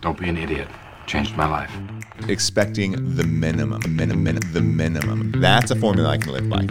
[0.00, 0.66] Don't be an idiot.
[1.06, 1.70] Changed my life.
[2.26, 5.32] expecting the minimum, the minimum, the minimum.
[5.32, 6.64] That's a formula I can live by.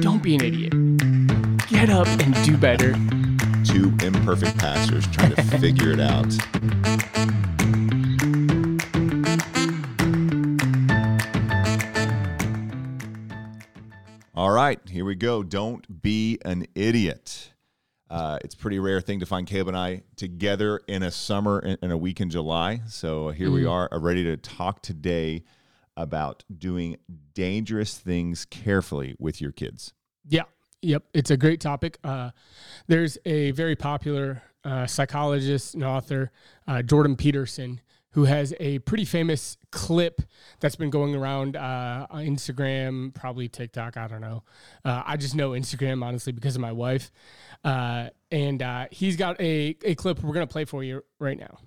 [0.00, 0.72] Don't be an idiot.
[1.68, 2.94] Get up and do better.
[3.64, 6.26] Two imperfect pastors trying to figure it out.
[14.34, 15.44] All right, here we go.
[15.44, 17.52] Don't be an idiot.
[18.10, 21.58] Uh, it's a pretty rare thing to find Caleb and I together in a summer
[21.60, 22.80] in, in a week in July.
[22.88, 25.44] So here we are, uh, ready to talk today
[25.96, 26.96] about doing
[27.34, 29.92] dangerous things carefully with your kids.
[30.26, 30.44] Yeah.
[30.80, 31.04] Yep.
[31.12, 31.98] It's a great topic.
[32.04, 32.30] Uh,
[32.86, 36.30] there's a very popular uh, psychologist and author,
[36.66, 37.80] uh, Jordan Peterson,
[38.12, 40.22] who has a pretty famous clip
[40.60, 43.96] that's been going around uh, on Instagram, probably TikTok.
[43.96, 44.42] I don't know.
[44.84, 47.10] Uh, I just know Instagram, honestly, because of my wife.
[47.64, 51.38] Uh, and uh, he's got a, a clip we're going to play for you right
[51.38, 51.58] now.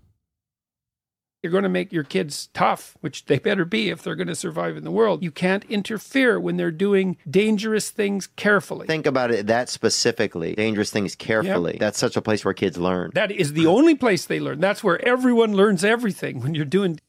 [1.44, 4.36] You're going to make your kids tough, which they better be if they're going to
[4.36, 5.24] survive in the world.
[5.24, 8.86] You can't interfere when they're doing dangerous things carefully.
[8.86, 10.54] Think about it that specifically.
[10.54, 11.78] Dangerous things carefully.
[11.80, 13.10] That's such a place where kids learn.
[13.16, 14.60] that is the only place they learn.
[14.60, 17.00] That's where everyone learns everything when you're doing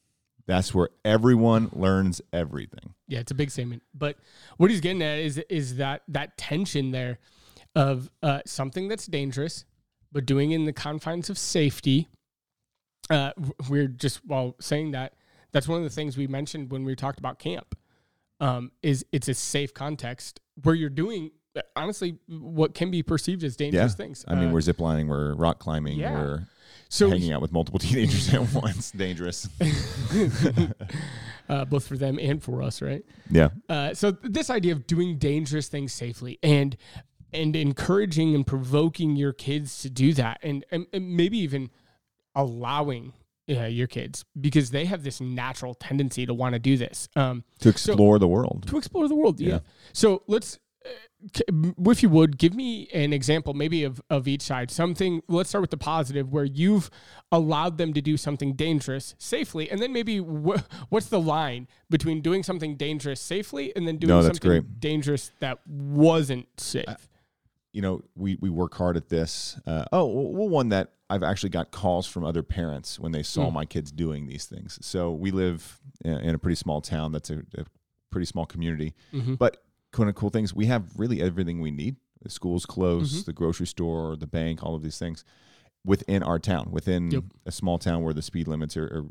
[0.47, 2.95] That's where everyone learns everything.
[3.07, 3.83] Yeah, it's a big statement.
[3.93, 4.17] But
[4.57, 7.19] what he's getting at is is that that tension there
[7.75, 9.65] of uh, something that's dangerous,
[10.11, 12.07] but doing in the confines of safety.
[13.13, 13.31] Uh,
[13.69, 15.13] we're just while saying that,
[15.51, 17.75] that's one of the things we mentioned when we talked about camp.
[18.39, 23.43] Um, is it's a safe context where you're doing uh, honestly what can be perceived
[23.43, 23.69] as Yeah.
[23.69, 24.25] dangerous things.
[24.27, 26.13] I mean, Uh, we're ziplining, we're rock climbing, yeah.
[26.13, 26.47] we're
[26.89, 28.91] so hanging out with multiple teenagers at once.
[28.91, 29.47] Dangerous.
[31.49, 33.05] uh, both for them and for us, right?
[33.29, 33.49] Yeah.
[33.69, 36.75] Uh, so this idea of doing dangerous things safely and
[37.31, 41.69] and encouraging and provoking your kids to do that, and and, and maybe even
[42.35, 43.13] allowing
[43.49, 47.09] uh, your kids because they have this natural tendency to want to do this.
[47.15, 48.65] Um, To explore the world.
[48.67, 49.39] to explore the world.
[49.39, 49.49] Yeah.
[49.55, 49.59] Yeah.
[49.91, 50.89] So let's, uh,
[51.89, 54.71] if you would, give me an example, maybe of of each side.
[54.71, 55.21] Something.
[55.27, 56.89] Let's start with the positive, where you've
[57.31, 62.21] allowed them to do something dangerous safely, and then maybe wh- what's the line between
[62.21, 64.79] doing something dangerous safely and then doing No, something great.
[64.79, 67.09] dangerous that wasn't safe.
[67.73, 69.59] you know, we we work hard at this.
[69.65, 73.49] Uh, oh, well, one that I've actually got calls from other parents when they saw
[73.49, 73.53] Mm.
[73.53, 74.79] my kids doing these things.
[74.81, 77.11] So we live in, a pretty small town.
[77.11, 77.65] That's a, a
[78.09, 79.37] pretty small community, Mhm.
[79.37, 80.53] but kind of cool things.
[80.55, 81.97] We have really everything we need.
[82.21, 83.21] The school's close, Mm-hmm.
[83.25, 85.23] the grocery store, the bank, all of these things
[85.85, 87.23] within our town, within Yep.
[87.45, 89.05] a small town where the speed limits are, are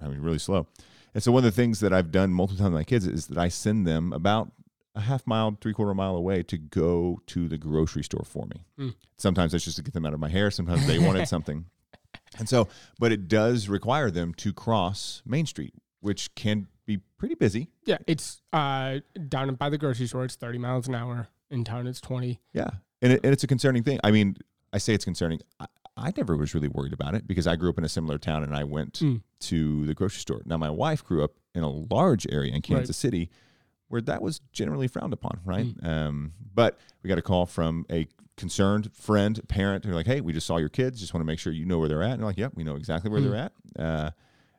[0.00, 0.66] I mean, really slow.
[1.14, 3.26] And so one of the things that I've done multiple times with my kids is
[3.26, 4.52] that I send them about
[4.94, 8.64] a half mile, three quarter mile away to go to the grocery store for me.
[8.78, 8.94] Mm.
[9.18, 10.50] Sometimes that's just to get them out of my hair.
[10.50, 11.66] Sometimes they wanted something.
[12.38, 17.34] And so, but it does require them to cross Main Street, which can be pretty
[17.34, 17.68] busy.
[17.86, 18.98] yeah, it's uh,
[19.28, 20.24] down by the grocery store.
[20.24, 21.28] It's thirty miles an hour.
[21.50, 22.40] In town, it's twenty.
[22.52, 22.68] Yeah.
[23.02, 23.98] And, it, and it's a concerning thing.
[24.04, 24.36] I mean,
[24.72, 25.40] I say it's concerning.
[25.60, 25.66] I,
[25.96, 28.42] I never was really worried about it because I grew up in a similar town
[28.42, 29.22] and I went Mm.
[29.40, 30.40] to the grocery store.
[30.46, 32.94] Now, my wife grew up in a large area in Kansas Right.
[32.94, 33.30] City
[33.92, 35.66] where that was generally frowned upon, right?
[35.66, 35.86] Mm.
[35.86, 38.08] Um, but we got a call from a
[38.38, 40.98] concerned friend, parent, who are like, hey, we just saw your kids.
[40.98, 42.12] Just want to make sure you know where they're at.
[42.12, 43.24] And they're like, yep, we know exactly where Mm.
[43.30, 43.52] they're at.
[43.78, 44.10] Uh,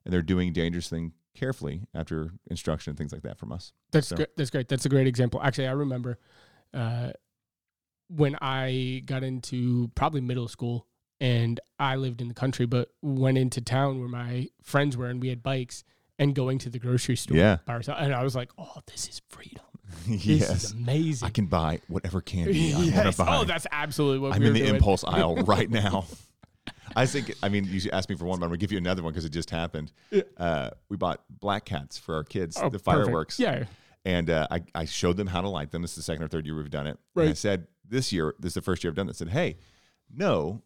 [0.05, 3.73] and they're doing dangerous thing carefully after instruction and things like that from us.
[3.91, 4.37] That's So- great.
[4.37, 4.67] That's great.
[4.67, 5.41] That's a great example.
[5.41, 6.19] Actually, I remember
[6.73, 7.11] uh,
[8.07, 10.85] when I got into probably middle school,
[11.19, 15.21] and I lived in the country, but went into town where my friends were, and
[15.21, 15.83] we had bikes,
[16.19, 17.57] and going to the grocery store Yeah.
[17.65, 19.63] by ourselves, and I was like, "Oh, this is freedom.
[20.07, 20.63] This yes.
[20.65, 23.37] is amazing." I can buy whatever candy I want to buy.
[23.37, 24.75] Oh, that's absolutely what I'm we in the doing.
[24.75, 26.05] impulse aisle right now.
[26.95, 28.77] I think, I mean, you asked me for one, but I'm going to give you
[28.77, 29.91] another one because it just happened.
[30.37, 32.85] Uh, we bought black cats for our kids, Oh, the perfect.
[32.85, 33.39] fireworks.
[33.39, 33.65] Yeah.
[34.05, 35.81] And uh, I, I showed them how to light them.
[35.81, 36.97] This is the second or third year we've done it.
[37.15, 39.17] And I said, this year, this is the first year I've done this.
[39.17, 39.57] I said, hey,
[40.15, 40.61] no.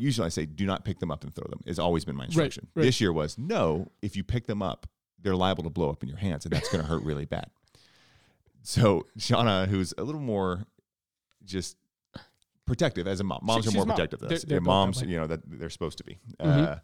[0.00, 1.60] Usually I say, do not pick them up and throw them.
[1.66, 2.68] It's always been my instruction.
[2.74, 2.82] right.
[2.84, 4.86] This year was, no, if you pick them up,
[5.20, 7.50] they're liable to blow up in your hands, and that's going to hurt really bad.
[8.62, 10.64] So Shauna, who's a little more
[11.44, 11.76] just
[12.64, 13.40] protective as a mom.
[13.42, 13.96] Moms She- are more mom.
[13.96, 14.44] protective than They're- us.
[14.44, 16.18] they're Yeah, moms, you know, that they're supposed to be.
[16.38, 16.46] Mhm.
[16.46, 16.76] Uh,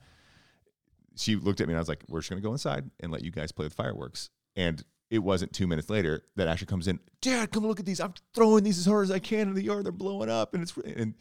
[1.15, 3.23] she looked at me and I was like, "We're just gonna go inside and let
[3.23, 6.99] you guys play with fireworks." And it wasn't two minutes later that Asher comes in.
[7.21, 8.01] Dad, come look at these.
[8.01, 9.85] I'm throwing these as hard as I can in the yard.
[9.85, 11.15] They're blowing up, and it's and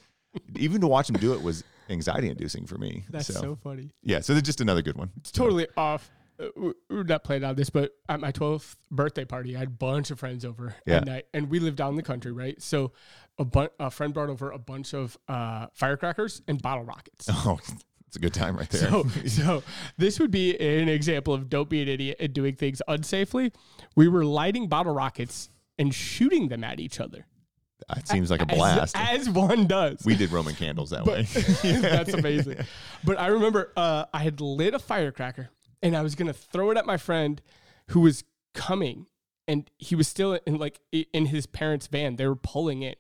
[0.56, 3.04] even to watch him do it was anxiety inducing for me.
[3.10, 3.92] That's so, funny.
[4.02, 4.20] yeah.
[4.22, 5.12] So just another good one.
[5.18, 6.10] It's totally off.
[6.40, 9.68] Uh, we- we're not playing on this, but at my 12th birthday party, I had
[9.68, 10.98] a bunch of friends over Yeah.
[10.98, 12.60] at night, and we live down in the country, right?
[12.62, 12.92] So
[13.38, 17.28] a, bu- a friend brought over a bunch of uh, firecrackers and bottle rockets.
[17.32, 17.60] Oh,
[18.08, 18.90] It's a good time right there.
[18.92, 19.64] So, so
[19.98, 23.52] this would be an example of don't be an idiot and doing things unsafely.
[23.96, 25.50] We were lighting bottle rockets
[25.80, 27.26] and shooting them at each other.
[27.98, 28.96] It seems like a blast.
[28.98, 30.02] As, one does.
[30.06, 31.24] we did Roman candles that way.
[31.82, 32.60] That's amazing.
[33.04, 35.50] But I remember uh, I had lit a firecracker
[35.84, 37.42] and I was gonna throw it at my friend
[37.88, 39.08] who was coming,
[39.48, 42.16] and he was still in like in his parents' van.
[42.16, 43.00] They were pulling it,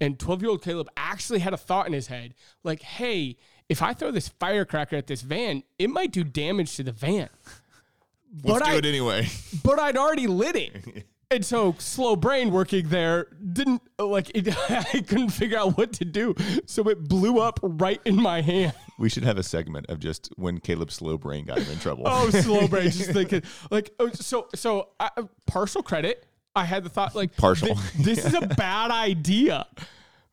[0.00, 3.36] and twelve-year-old Caleb actually had a thought in his head, like, "Hey,
[3.68, 7.28] if I throw this firecracker at this van, it might do damage to the van."
[8.44, 9.28] Let's but do I, it anyway.
[9.62, 11.06] but I'd already lit it.
[11.32, 16.04] And so slow brain working there didn't like it, I couldn't figure out what to
[16.04, 16.34] do.
[16.66, 18.74] So it blew up right in my hand.
[18.98, 22.04] We should have a segment of just when Caleb's slow brain got him in trouble.
[22.06, 25.08] Oh, slow brain just thinking like oh, so so I,
[25.46, 26.26] partial credit.
[26.54, 27.68] I had the thought like Partial.
[27.68, 29.66] "Th- this is a bad idea.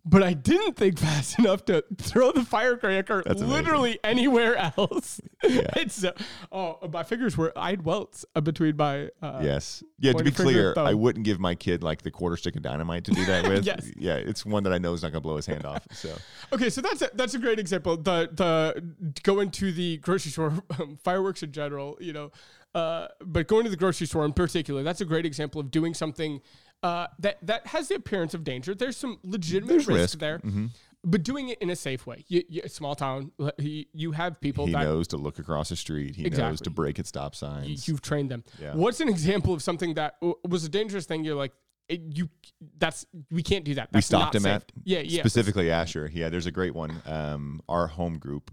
[0.05, 5.19] But I didn't think fast enough to throw the firecracker literally anywhere else.
[5.43, 6.11] it's uh,
[6.51, 9.83] oh my fingers were I had welts uh, between my uh, Yes.
[9.99, 13.03] Yeah, to be clear, I wouldn't give my kid like the quarter stick of dynamite
[13.05, 13.65] to do that with.
[13.65, 13.91] Yes.
[13.97, 15.85] Yeah, it's one that I know is not going to blow his hand off.
[15.91, 16.15] So,
[16.53, 17.97] Okay, so that's a, that's a great example.
[17.97, 22.31] The the going to the grocery store, um, fireworks in general, you know,
[22.73, 25.93] uh, but going to the grocery store in particular, that's a great example of doing
[25.93, 26.39] something
[26.83, 28.73] uh, that that has the appearance of danger.
[28.75, 30.19] There's some legitimate There's risk, risk.
[30.19, 30.67] there, Mm-hmm.
[31.03, 32.23] but doing it in a safe way.
[32.27, 35.75] You, you, small town, you, you have people he that knows to look across the
[35.75, 36.15] street.
[36.15, 37.87] He knows to brake at stop signs.
[37.87, 38.43] you've trained them.
[38.61, 38.73] Yeah.
[38.75, 41.23] What's an example of something that w- was a dangerous thing?
[41.23, 41.51] You're like,
[41.89, 42.29] it, you
[42.77, 43.89] that's we can't do that.
[43.93, 44.51] we stopped not him safe.
[44.53, 46.09] at yeah yeah specifically Asher.
[46.13, 47.01] Yeah, there's a great one.
[47.05, 48.51] Um, our home group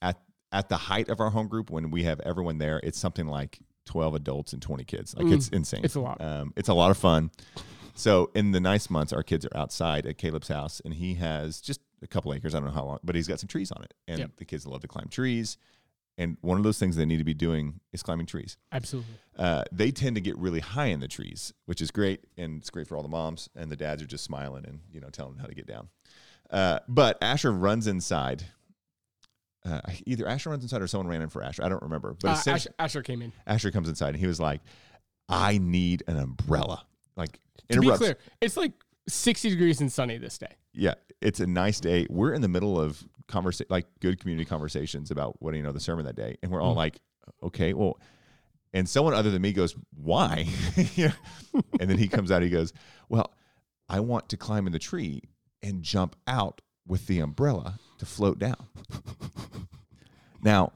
[0.00, 0.18] at
[0.50, 3.58] at the height of our home group when we have everyone there, it's something like
[3.86, 5.14] 12 adults and 20 kids.
[5.16, 5.82] Like it's insane.
[5.82, 5.84] Mm.
[5.84, 6.20] It's a lot.
[6.20, 7.30] Um, it's a lot of fun.
[7.94, 11.60] So in the nice months, our kids are outside at Caleb's house, and he has
[11.60, 12.54] just a couple acres.
[12.54, 14.30] I don't know how long, but he's got some trees on it, and Yep.
[14.38, 15.56] the kids love to climb trees.
[16.16, 18.56] And one of those things they need to be doing is climbing trees.
[18.70, 19.14] absolutely.
[19.36, 22.70] Uh, they tend to get really high in the trees, which is great, and it's
[22.70, 23.48] great for all the moms.
[23.56, 25.88] And the dads are just smiling and you know telling them how to get down.
[26.50, 28.44] Uh, but Asher runs inside.
[29.64, 31.64] Uh, either Asher runs inside or someone ran in for Asher.
[31.64, 32.14] I don't remember.
[32.20, 33.32] But Uh, Asher, Asher came in.
[33.46, 34.60] Asher comes inside and he was like,
[35.28, 36.84] "I need an umbrella."
[37.16, 37.40] Like
[37.70, 38.72] To be clear, it's like
[39.08, 40.54] 60 degrees and sunny this day.
[40.74, 42.06] Yeah, it's a nice day.
[42.10, 45.72] We're in the middle of conversa- like good community conversations about what do you know
[45.72, 47.00] the sermon that day, and we're all like,
[47.42, 47.98] "Okay, well."
[48.74, 50.46] And someone other than me goes, "Why?"
[50.96, 51.12] Yeah.
[51.80, 52.42] and then he comes out.
[52.42, 52.72] He goes,
[53.08, 53.32] "Well,
[53.88, 55.22] I want to climb in the tree
[55.62, 58.66] and jump out with the umbrella to float down."
[60.42, 60.72] now,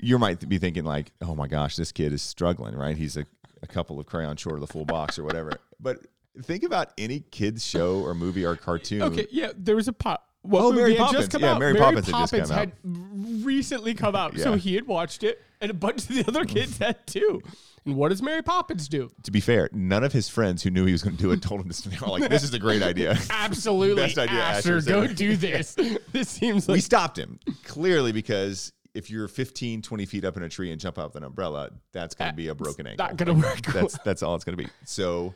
[0.00, 2.96] you might be thinking like, "Oh my gosh, this kid is struggling, right?
[2.96, 3.26] He's a,
[3.62, 5.98] a couple of crayons short of the full box or whatever." But
[6.42, 9.02] think about any kids show or movie or cartoon.
[9.02, 10.24] Okay, yeah, there was a pop.
[10.42, 11.18] What Oh, Mary Poppins.
[11.18, 11.58] just come Yeah, out?
[11.58, 12.48] Mary Poppins had just come out.
[12.50, 16.44] had recently come out, so he had watched it, and a bunch of the other
[16.44, 17.42] kids had too.
[17.88, 19.08] And what does Mary Poppins do?
[19.22, 21.40] to be fair, none of his friends who knew he was going to do it
[21.40, 21.80] told him this.
[21.80, 25.06] They were like, "This is a great idea." Absolutely, Best idea Asher, Asher's ever.
[25.06, 25.74] don't this.
[26.12, 30.50] this seems we stopped him clearly because if you're 15, 20 feet up in a
[30.50, 33.06] tree and jump out with an umbrella, that's going to be a broken ankle.
[33.06, 33.62] not gonna work.
[33.62, 34.68] That's that's all it's going to be.
[34.84, 35.34] So,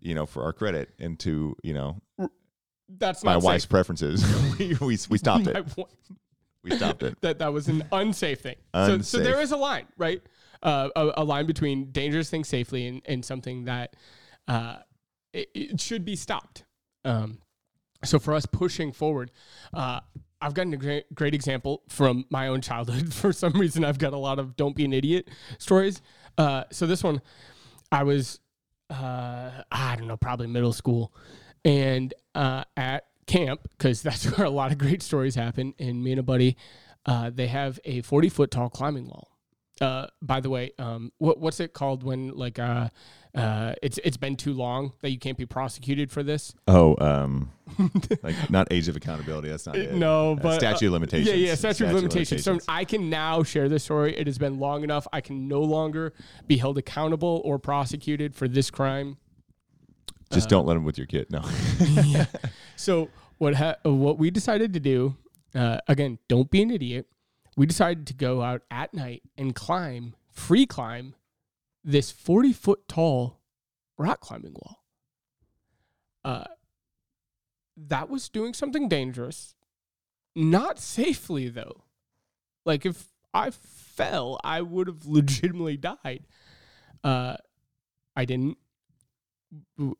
[0.00, 2.00] you know, for our credit and to you know
[2.88, 3.70] that's my wife's safe.
[3.70, 4.24] preferences,
[4.58, 5.66] we, we we stopped it.
[6.62, 7.20] We stopped it.
[7.20, 8.56] that that was an unsafe thing.
[8.74, 10.22] So, so there is a line, right?
[10.66, 13.94] Uh, a, a line between dangerous things safely and, and something that
[14.48, 14.78] uh,
[15.32, 16.64] it, it should be stopped.
[17.04, 17.38] Um,
[18.04, 19.30] so for us pushing forward,
[19.72, 20.00] uh,
[20.40, 23.12] I've gotten a great, great example from my own childhood.
[23.14, 26.02] For some reason, I've got a lot of "don't be an idiot" stories.
[26.36, 27.22] Uh, so this one,
[27.90, 28.40] I was,
[28.90, 31.14] uh, I don't know, probably middle school,
[31.64, 35.74] and uh, at camp because that's where a lot of great stories happen.
[35.78, 36.56] And me and a buddy,
[37.06, 39.35] uh, they have a forty foot tall climbing wall.
[39.80, 42.88] Uh, by the way, um, what what's it called when like uh,
[43.34, 46.54] uh, it's it's been too long that you can't be prosecuted for this?
[46.66, 47.50] Oh, um,
[48.22, 49.48] like not age of accountability.
[49.48, 49.94] That's not it.
[49.94, 51.28] No, Uh, but statute of uh, limitations.
[51.28, 52.42] Yeah, yeah, statute, of limitations.
[52.42, 52.58] So.
[52.68, 54.16] I can now share this story.
[54.16, 55.06] It has been long enough.
[55.12, 56.14] I can no longer
[56.46, 59.18] be held accountable or prosecuted for this crime.
[60.32, 61.30] Just don't let him with your kid.
[61.30, 61.42] No.
[62.04, 62.26] yeah.
[62.78, 65.16] So what ha- what we decided to do
[65.54, 67.06] uh, again, don't be an idiot.
[67.56, 71.14] We decided to go out at night and climb, free climb,
[71.82, 73.40] this forty foot tall
[73.96, 74.84] rock climbing wall.
[76.24, 76.44] Uh,
[77.76, 79.54] that was doing something dangerous,
[80.34, 81.84] not safely though.
[82.64, 86.26] Like if I fell, I would have legitimately died.
[87.02, 87.36] Uh,
[88.14, 88.58] I didn't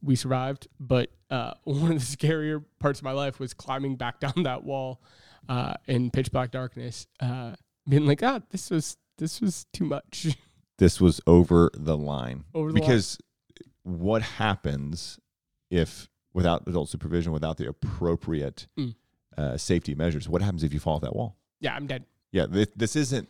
[0.03, 4.21] we survived, but uh, one of the scarier parts of my life was climbing back
[4.21, 5.03] down that wall
[5.49, 7.53] uh, in pitch black darkness, uh,
[7.89, 10.37] being like, ah, this was this was too much.
[10.79, 12.45] This was over the line.
[12.53, 12.83] Over the line.
[12.83, 13.17] because
[13.83, 15.19] what happens
[15.71, 18.95] if without adult supervision, without the appropriate Mm.
[19.39, 21.35] uh, safety measures, what happens if you fall off that wall?
[21.61, 22.05] yeah, I'm dead.
[22.31, 23.27] Yeah, this, this isn't,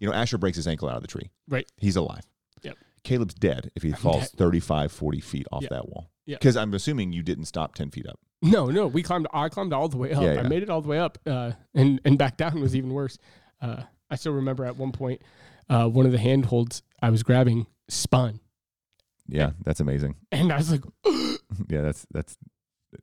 [0.00, 1.30] you know, Asher breaks his ankle out of the tree.
[1.48, 1.70] Right.
[1.76, 2.24] He's alive.
[2.62, 2.76] Yep.
[3.04, 4.38] Caleb's dead if he I'm falls dead.
[4.38, 5.68] 35, 40 feet off Yeah.
[5.70, 6.10] that wall.
[6.26, 6.36] Yeah.
[6.40, 8.18] Because I'm assuming you didn't stop 10 feet up.
[8.40, 9.26] No, no, we climbed.
[9.32, 10.22] I climbed all the way up.
[10.22, 10.40] Yeah, yeah.
[10.40, 13.18] I made it all the way up, uh, and and back down was even worse.
[13.60, 15.22] Uh, I still remember at one point,
[15.68, 18.38] uh, one of the handholds I was grabbing spun,
[19.28, 20.14] Yeah, that's amazing.
[20.32, 20.84] and I was like,
[21.68, 22.38] yeah, that's that's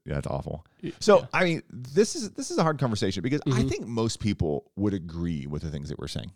[0.06, 0.65] yeah, that's awful.
[1.00, 1.25] So Yeah.
[1.34, 3.70] I mean, this is this is a hard conversation because I Mhm.
[3.70, 6.32] think most people would agree with the things that we're saying.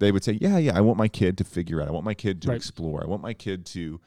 [0.00, 1.88] They would say, "Yeah, yeah, I want my kid to figure out.
[1.88, 2.56] I want my kid to Right.
[2.56, 3.02] explore.
[3.04, 4.00] I want my kid to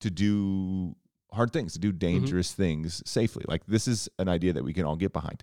[0.00, 0.96] to do
[1.34, 1.98] hard things, to do Mm-hmm.
[1.98, 5.42] dangerous things safely." Like this is an idea that we can all get behind.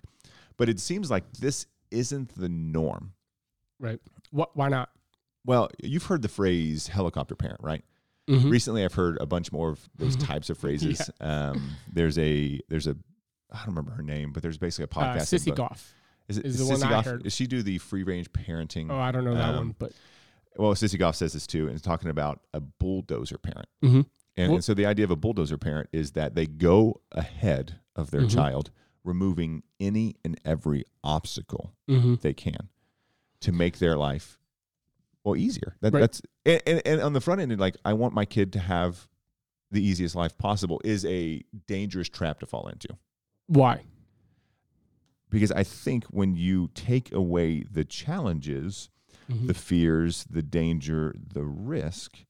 [0.56, 3.12] But it seems like this isn't the norm.
[3.78, 4.56] right, what?
[4.56, 4.90] Why not?
[5.44, 7.84] Well, you've heard the phrase helicopter parent, right?
[8.30, 8.52] Mhm.
[8.52, 12.86] recently i've heard a bunch more of those types of phrases um, there's a there's
[12.86, 12.96] a
[13.50, 15.92] i don't remember her name but there's basically a Uh, podcast Sissy about- Goff.
[16.28, 17.04] is it is the one Sissy I Goff?
[17.04, 17.24] heard.
[17.24, 19.92] does she do the free range parenting Oh, I don't know that Um, one, but
[20.56, 24.06] well sissy goff says this too and it's talking about a bulldozer parent Mhm.
[24.36, 27.80] And, Well- and so the idea of a bulldozer parent is that they go ahead
[27.96, 28.30] of their Mhm.
[28.34, 28.70] child
[29.04, 32.20] removing any and every obstacle Mhm.
[32.20, 32.68] they can
[33.40, 34.38] to make their life
[35.24, 35.76] well easier.
[35.80, 36.00] That, Right.
[36.00, 39.08] That's and, and, and on the front end, like I want my kid to have
[39.70, 42.96] the easiest life possible is a dangerous trap to fall into
[43.46, 43.84] why?
[45.30, 48.90] because I think when you take away the challenges,
[49.30, 49.46] Mhm.
[49.46, 52.24] the fears, the danger, the risk,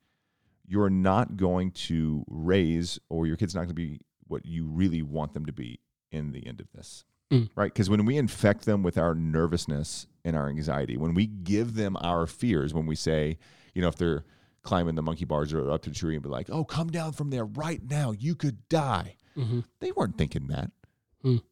[0.66, 5.02] you're not going to raise or your kid's not going to be what you really
[5.02, 7.04] want them to be in the end of this.
[7.30, 7.50] Mm.
[7.54, 7.72] Right?
[7.72, 11.96] Because when we infect them with our nervousness and our anxiety, when we give them
[12.02, 13.38] our fears, when we say,
[13.74, 14.24] you know, if they're
[14.62, 17.12] climbing the monkey bars or up to the tree and be like, oh, come down
[17.12, 19.16] from there right now, you could die.
[19.36, 19.64] Mhm.
[19.80, 20.70] They weren't thinking that.
[21.24, 21.42] Mm.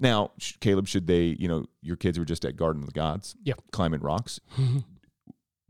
[0.00, 2.92] Now, sh- Caleb, should they, you know, your kids were just at Garden of the
[2.92, 3.54] Gods, Yeah.
[3.70, 4.40] climbing rocks.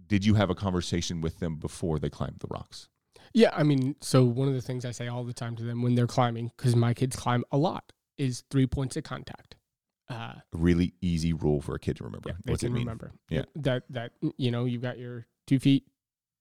[0.07, 2.89] Did you have a conversation with them before they climbed the rocks?
[3.35, 5.81] Yeah, I mean, so one of the things I say all the time to them
[5.83, 9.57] when they're climbing, because my kids climb a lot, is three points of contact.
[10.09, 12.29] Uh, really easy rule for a kid to remember.
[12.31, 12.83] yeah, they What's it can mean?
[12.83, 13.13] remember.
[13.31, 13.45] Yeah.
[13.57, 15.87] that that you know you've got your two feet,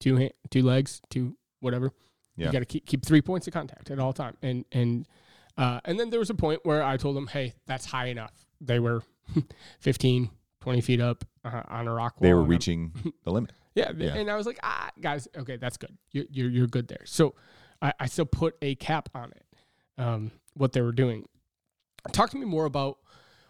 [0.02, 1.94] two hand, two legs, two whatever.
[2.36, 2.48] Yeah.
[2.48, 4.36] You got to keep keep three points of contact at all time.
[4.42, 5.08] And and
[5.58, 8.34] uh, and then there was a point where I told them, hey, that's high enough.
[8.60, 9.04] They were
[9.80, 10.30] 15,
[10.62, 12.28] 20 feet up uh, on a rock wall.
[12.28, 13.52] They were I'm- reaching the limit.
[13.76, 14.16] Yeah, Yeah.
[14.16, 15.98] and I was like, ah, guys, okay, that's good.
[16.12, 17.06] You're you're, you're good there.
[17.06, 17.36] So
[17.82, 19.46] I, I still put a cap on it.
[19.98, 21.26] Um, what they were doing.
[22.12, 22.98] Talk to me more about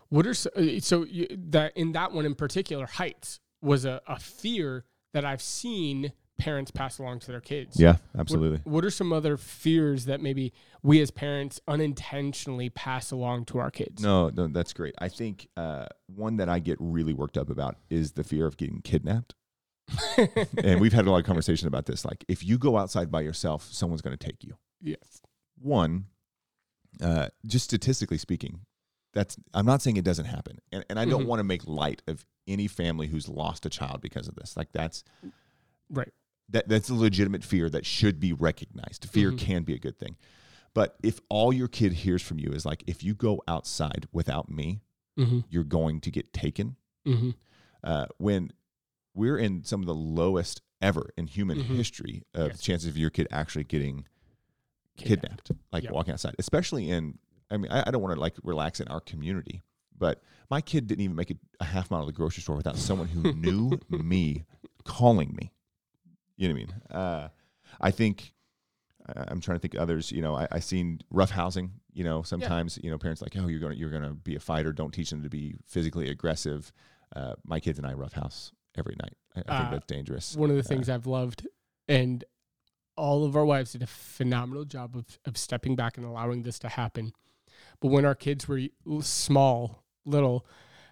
[0.09, 4.01] what are so, uh, so you, that in that one in particular, heights was a,
[4.07, 7.79] a fear that I've seen parents pass along to their kids.
[7.79, 8.59] Yeah, absolutely.
[8.63, 13.69] What, are some other fears that maybe we as parents unintentionally pass along to our
[13.69, 14.01] kids?
[14.01, 14.95] No, no, that's great.
[14.99, 18.57] I think uh, one that I get really worked up about is the fear of
[18.57, 19.35] getting kidnapped.
[20.63, 22.03] and we've had a lot of conversation about this.
[22.05, 24.55] Like, if you go outside by yourself, someone's going to take you.
[24.81, 25.21] yes.
[25.59, 26.05] One,
[27.03, 28.61] uh, just statistically speaking,
[29.13, 31.27] that's I'm not saying it doesn't happen, and and I don't Mhm.
[31.27, 34.57] want to make light of any family who's lost a child because of this.
[34.57, 35.03] Like that's
[35.89, 36.11] Right.
[36.51, 39.05] That that's a legitimate fear that should be recognized.
[39.09, 39.37] Fear Mhm.
[39.39, 40.15] can be a good thing,
[40.73, 44.49] but if all your kid hears from you is like, if you go outside without
[44.49, 44.81] me,
[45.17, 45.39] Mm-hmm.
[45.49, 46.77] you're going to get taken.
[47.05, 47.31] Mm-hmm.
[47.83, 48.51] Uh, when
[49.13, 51.75] we're in some of the lowest ever in human Mhm.
[51.75, 52.61] history of Yes.
[52.61, 54.05] chances of your kid actually getting
[54.97, 55.93] kidnapped, like Yep.
[55.93, 57.19] walking outside, especially in.
[57.49, 59.61] I mean, I, I don't want to like relax in our community,
[59.97, 62.77] but my kid didn't even make it a half mile to the grocery store without
[62.77, 64.45] someone who knew me
[64.85, 65.51] calling me.
[66.41, 66.81] You know what I mean?
[67.03, 67.29] Uh,
[67.79, 68.33] I think
[69.15, 70.11] I'm trying to think of others.
[70.11, 71.71] You know, I, I seen rough housing.
[71.93, 74.73] You know, sometimes you know parents like, oh, you're gonna you're gonna be a fighter.
[74.73, 76.71] Don't teach them to be physically aggressive.
[77.15, 79.15] Uh, my kids and I rough house every night.
[79.35, 80.35] I, I think Uh, that's dangerous.
[80.35, 81.47] one of the Uh, things I've loved,
[81.87, 82.23] and
[82.97, 86.57] all of our wives did a phenomenal job of, of stepping back and allowing this
[86.59, 87.13] to happen.
[87.81, 88.61] But when our kids were
[89.01, 90.47] small, little,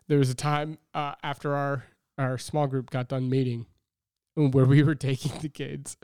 [0.08, 1.86] there was a time uh, after our,
[2.20, 3.65] our small group got done meeting
[4.51, 5.98] where we were taking the kids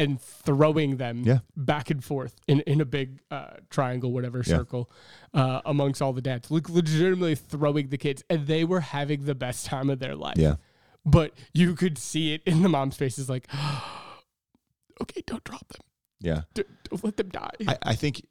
[0.00, 1.38] and throwing them Yeah.
[1.56, 4.44] back and forth in, in a big uh, triangle, whatever Yeah.
[4.58, 4.90] circle,
[5.34, 9.34] uh, amongst all the dads, like legitimately throwing the kids, and they were having the
[9.34, 10.56] best time of their life Yeah.
[11.04, 13.48] but you could see it in the mom's faces like
[15.02, 15.82] okay don't drop them
[16.20, 16.42] Yeah.
[16.54, 18.24] D- don't let them die I, I think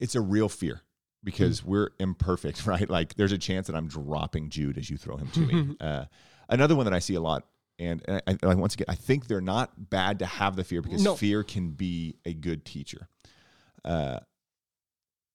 [0.00, 0.82] it's a real fear
[1.24, 2.88] because we're imperfect, right?
[2.88, 5.76] Like there's a chance that I'm dropping Jude as you throw him to me.
[5.80, 6.04] Uh,
[6.48, 7.44] another one that I see a lot,
[7.78, 10.82] and I, I, I- once again, I think they're not bad to have the fear
[10.82, 11.14] because No.
[11.16, 13.08] fear can be a good teacher.
[13.84, 14.20] Uh,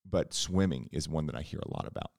[0.10, 2.12] but swimming is one that I hear a lot about.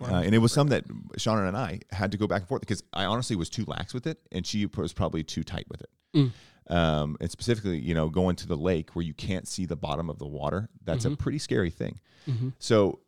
[0.00, 0.86] Uh, and it was some that
[1.18, 3.94] Shauna and I had to go back and forth because I honestly was too lax
[3.94, 5.90] with it, and she was probably too tight with it.
[6.16, 6.74] Mm.
[6.74, 10.10] Um, and specifically, you know, going to the lake where you can't see the bottom
[10.10, 11.18] of the water, that's a Mhm.
[11.18, 12.00] pretty scary thing.
[12.28, 12.48] Mm-hmm.
[12.58, 13.00] So,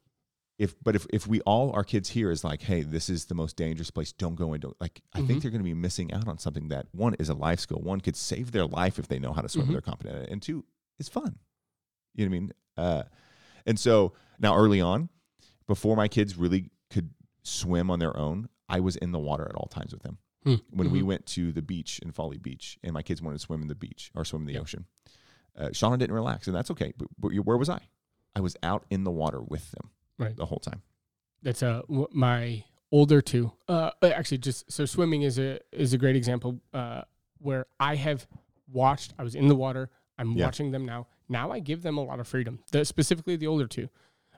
[0.58, 3.34] if but if if we all our kids here is like, hey, this is the
[3.34, 4.74] most dangerous place, don't go into.
[4.80, 5.42] Like, I think Mhm.
[5.42, 7.80] they're going to be missing out on something that one is a life skill.
[7.80, 9.66] One could save their life if they know how to swim.
[9.68, 9.72] Mhm.
[9.72, 10.64] They're competent, and two,
[10.98, 11.38] it's fun.
[12.14, 12.52] You know what I mean?
[12.78, 13.02] Uh,
[13.66, 15.10] and so now, early on,
[15.66, 17.10] before my kids really could
[17.42, 20.18] swim on their own, I was in the water at all times with them.
[20.70, 23.62] When we went to the beach in Folly Beach, and my kids wanted to swim
[23.62, 24.60] in the beach or swim in the Yeah.
[24.60, 24.86] ocean,
[25.56, 26.92] uh, Shauna didn't relax, and that's okay.
[26.96, 27.88] But, but where was I?
[28.36, 30.36] I was out in the water with them Right.
[30.36, 30.82] the whole time.
[31.42, 35.98] that's uh w- my older two uh actually just so swimming is a is a
[35.98, 37.02] great example uh
[37.38, 38.26] where i have
[38.72, 40.44] watched i was in the water i'm Yeah.
[40.46, 43.66] watching them now now i give them a lot of freedom the, specifically the older
[43.66, 43.88] two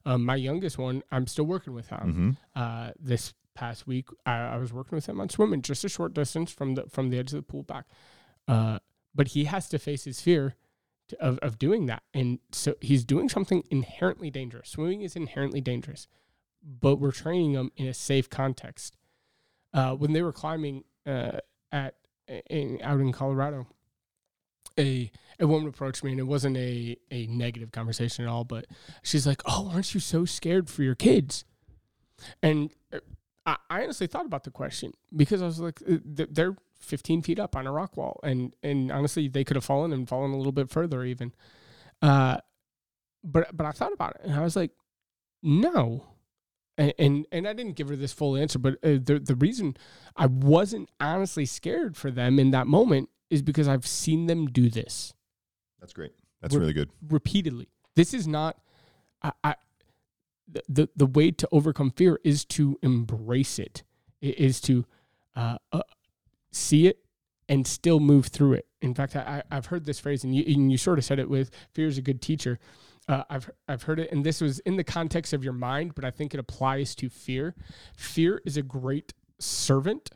[0.07, 2.31] um, my youngest one i'm still working with him Mm-hmm.
[2.63, 6.15] uh this past week I, I was working with him on swimming just a short
[6.15, 7.85] distance from the from the edge of the pool back
[8.49, 8.79] uh
[9.15, 10.55] but he has to face his fear
[11.21, 16.07] of, of doing that and so he's doing something inherently dangerous swimming is inherently dangerous
[16.63, 18.97] but we're training them in a safe context.
[19.73, 21.39] Uh, when they were climbing uh,
[21.73, 21.95] at
[22.51, 23.67] in, out in Colorado,
[24.79, 25.11] a
[25.41, 28.67] a woman approached me and it wasn't a a negative conversation at all, but
[29.03, 31.45] she's like, "Oh, aren't you so scared for your kids?"
[32.43, 32.99] And uh,
[33.47, 37.23] I, I honestly thought about the question because I was like, uh, th- "They're 15
[37.23, 40.33] feet up on a rock wall, and and honestly, they could have fallen and fallen
[40.33, 41.33] a little bit further even."
[42.03, 42.39] Uh,
[43.25, 44.71] but but I thought about it and I was like,
[45.43, 46.05] "No."
[46.77, 49.77] and and, and I didn't give her this full answer, but uh, the the reason
[50.17, 54.71] I wasn't honestly scared for them in that moment is because I've seen them do
[54.71, 55.13] this
[55.81, 56.13] That's great.
[56.41, 56.91] That's We're- really good.
[57.09, 57.69] repeatedly.
[57.97, 58.59] This is not
[59.23, 59.55] I, I
[60.47, 63.83] the, the the way to overcome fear is to embrace it.
[64.21, 64.87] It is to
[65.35, 65.83] uh, uh,
[66.53, 67.01] see it
[67.49, 68.67] and still move through it.
[68.83, 71.19] In fact, I, I- I've heard this phrase, and you, and you sort of said
[71.19, 72.59] it with fear is a good teacher.
[73.09, 76.05] Uh, I've I've heard it, and this was in the context of your mind, but
[76.05, 77.55] I think it applies to fear.
[77.97, 80.11] Fear is a great servant,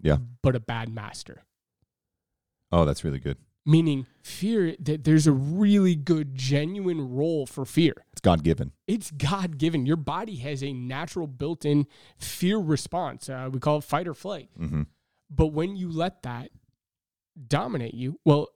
[0.00, 0.16] Yeah.
[0.42, 1.44] but a bad master.
[2.72, 3.36] Oh, that's really good.
[3.66, 7.92] Meaning, fear that there's a really good, genuine role for fear.
[8.12, 8.72] It's God given.
[8.86, 9.84] It's God given.
[9.84, 13.28] Your body has a natural built in fear response.
[13.28, 14.48] Uh, we call it fight or flight.
[14.58, 14.82] Mm-hmm.
[15.30, 16.50] But when you let that
[17.48, 18.48] dominate you, well,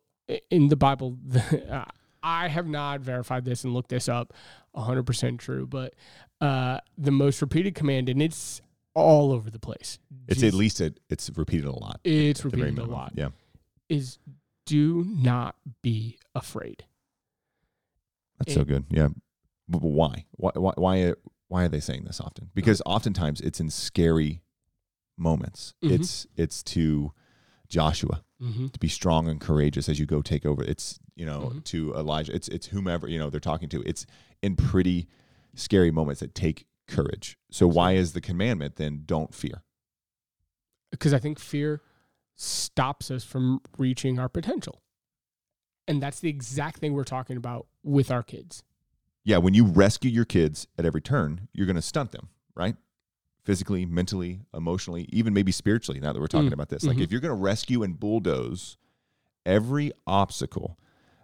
[0.51, 1.19] in the Bible,
[1.71, 1.85] uh,
[2.23, 4.33] I have not verified this and looked this up
[4.77, 5.95] 100% true, but
[6.41, 8.61] uh, the most repeated command, and it's
[8.95, 9.99] all over the place.
[10.27, 12.01] It's Jesus- at least a, it's repeated a lot.
[12.05, 13.29] it's at the very repeated a lot, Yeah,
[13.89, 14.19] is
[14.67, 16.85] do not be afraid.
[18.39, 18.85] that's so good.
[18.91, 19.09] Yeah,
[19.69, 20.25] but, why?
[20.33, 20.51] Why?
[20.55, 20.73] Why?
[20.77, 21.15] Why?
[21.49, 22.51] Why are they saying this often?
[22.55, 24.41] Because oftentimes it's in scary
[25.17, 25.75] moments.
[25.83, 25.93] Mhm.
[25.93, 27.13] It's it's to
[27.69, 28.67] Joshua Mm-hmm.
[28.69, 30.63] to be strong and courageous as you go take over.
[30.63, 31.65] It's you know Mhm.
[31.65, 32.35] to Elijah.
[32.35, 33.83] It's it's whomever you know they're talking to.
[33.83, 34.05] It's
[34.43, 35.09] in pretty
[35.55, 37.39] scary moments that take courage.
[37.51, 39.63] So why is the commandment then don't fear?
[40.91, 41.83] because I think fear
[42.37, 44.81] stops us from reaching our potential.
[45.89, 48.63] And that's the exact thing we're talking about with our kids.
[49.25, 52.77] yeah, when you rescue your kids at every turn, you're going to stunt them, right?
[53.45, 56.01] Physically, mentally, emotionally, even maybe spiritually.
[56.01, 57.03] Now that we're talking Mm, about this, like mhm.
[57.03, 58.77] if you're going to rescue and bulldoze
[59.45, 60.79] every obstacle,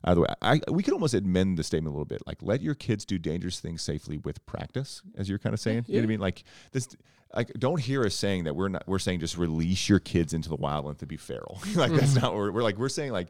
[0.05, 2.23] out of the way, I, we could almost amend the statement a little bit.
[2.27, 5.85] Like, let your kids do dangerous things safely with practice, as you're kind of saying.
[5.89, 6.21] You know what I mean?
[6.21, 6.89] Like this.
[7.35, 8.83] Like, don't hear us saying that we're not.
[8.89, 11.61] We're saying just release your kids into the wild and to be feral.
[11.75, 12.21] like that's Mm-hmm.
[12.21, 12.33] not.
[12.33, 13.29] What we're, we're like we're saying like,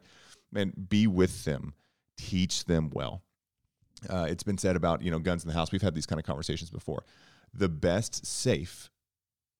[0.51, 1.73] man, be with them,
[2.17, 3.21] teach them well
[4.09, 5.71] uh, it's been said about you know guns in the house.
[5.71, 7.03] We've had these kind of conversations before.
[7.53, 8.89] The best safe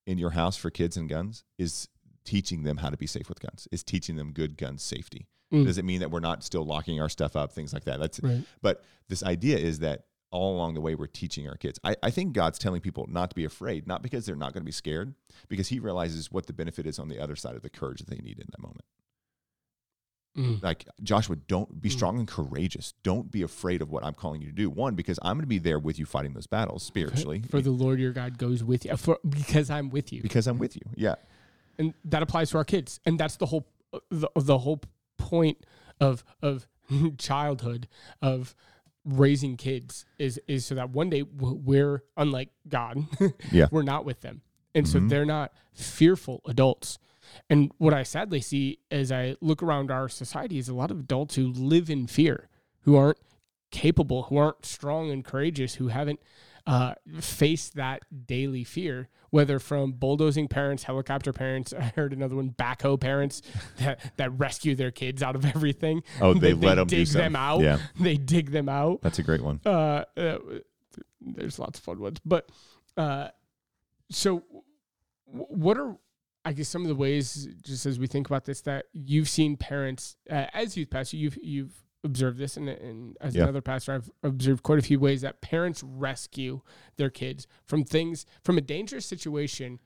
[0.08, 1.88] in your house for kids and guns is
[2.24, 3.68] teaching them how to be safe with guns.
[3.72, 5.28] Is teaching them good gun safety.
[5.54, 5.66] Mm.
[5.66, 8.00] Does it mean that we're not still locking our stuff up, things like that?
[8.00, 8.44] That's Right.
[8.62, 11.78] but this idea is that all along the way we're teaching our kids.
[11.84, 14.62] I, I think God's telling people not to be afraid, not because they're not going
[14.62, 15.14] to be scared,
[15.50, 18.10] because He realizes what the benefit is on the other side of the courage that
[18.10, 18.86] they need in that moment.
[20.38, 20.64] Mm.
[20.64, 21.94] Like Joshua, don't be Mm.
[21.94, 22.94] strong and courageous.
[23.04, 24.70] Don't be afraid of what I'm calling you to do.
[24.70, 27.44] One, because I'm going to be there with you fighting those battles spiritually.
[27.50, 28.96] For the Lord your God goes with you.
[28.96, 30.22] For, because I'm with you.
[30.22, 30.84] because I'm with you.
[30.96, 31.16] Yeah.
[31.78, 33.66] and that applies to our kids and that's the whole
[34.10, 34.82] the, the whole
[35.18, 35.58] point
[36.00, 36.66] of of
[37.18, 37.88] childhood
[38.22, 38.56] of
[39.04, 43.06] raising kids is is so that one day we're unlike God.
[43.52, 43.68] Yeah.
[43.72, 44.42] we're not with them,
[44.76, 45.10] and so Mhm.
[45.10, 47.00] they're not fearful adults.
[47.50, 51.00] And what I sadly see as I look around our society is a lot of
[51.00, 52.50] adults who live in fear,
[52.82, 53.18] who aren't
[53.72, 56.20] capable, who aren't strong and courageous, who haven't
[56.68, 62.52] uh, faced that daily fear, whether from bulldozing parents, helicopter parents, I heard another one,
[62.52, 63.42] backhoe parents
[63.80, 66.04] that, that rescue their kids out of everything.
[66.20, 67.62] Oh, they let 'em do dig them out.
[67.62, 67.80] Yeah.
[68.00, 69.60] They dig them out That's a great one.
[69.66, 70.38] uh, uh,
[71.22, 72.50] there's lots of fun ones, but
[72.98, 73.30] uh,
[74.10, 74.44] so
[75.28, 75.96] w- what are
[76.44, 79.58] I guess some of the ways, just as we think about this, that you've seen
[79.58, 83.44] parents uh, as youth pastor, you've you've observed this, and, and as Yeah.
[83.44, 86.62] another pastor, I've observed quite a few ways that parents rescue
[86.98, 89.80] their kids from things from a dangerous situation.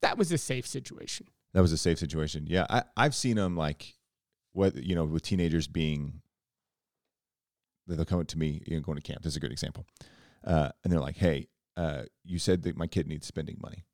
[0.00, 1.26] That was a safe situation.
[1.52, 2.46] That was a safe situation.
[2.46, 3.94] Yeah, I, I've seen them like,
[4.52, 6.22] what you know, with teenagers being,
[7.86, 9.22] they'll come up to me, you know, going to camp.
[9.22, 9.84] This is a good example,
[10.44, 13.84] uh, and they're like, "Hey, uh, you said that my kid needs spending money.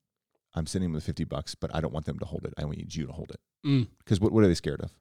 [0.55, 2.55] I'm sending them the fifty bucks, but I don't want them to hold it.
[2.57, 3.88] I need you to hold it Mm.
[3.99, 4.93] because what what are they scared of?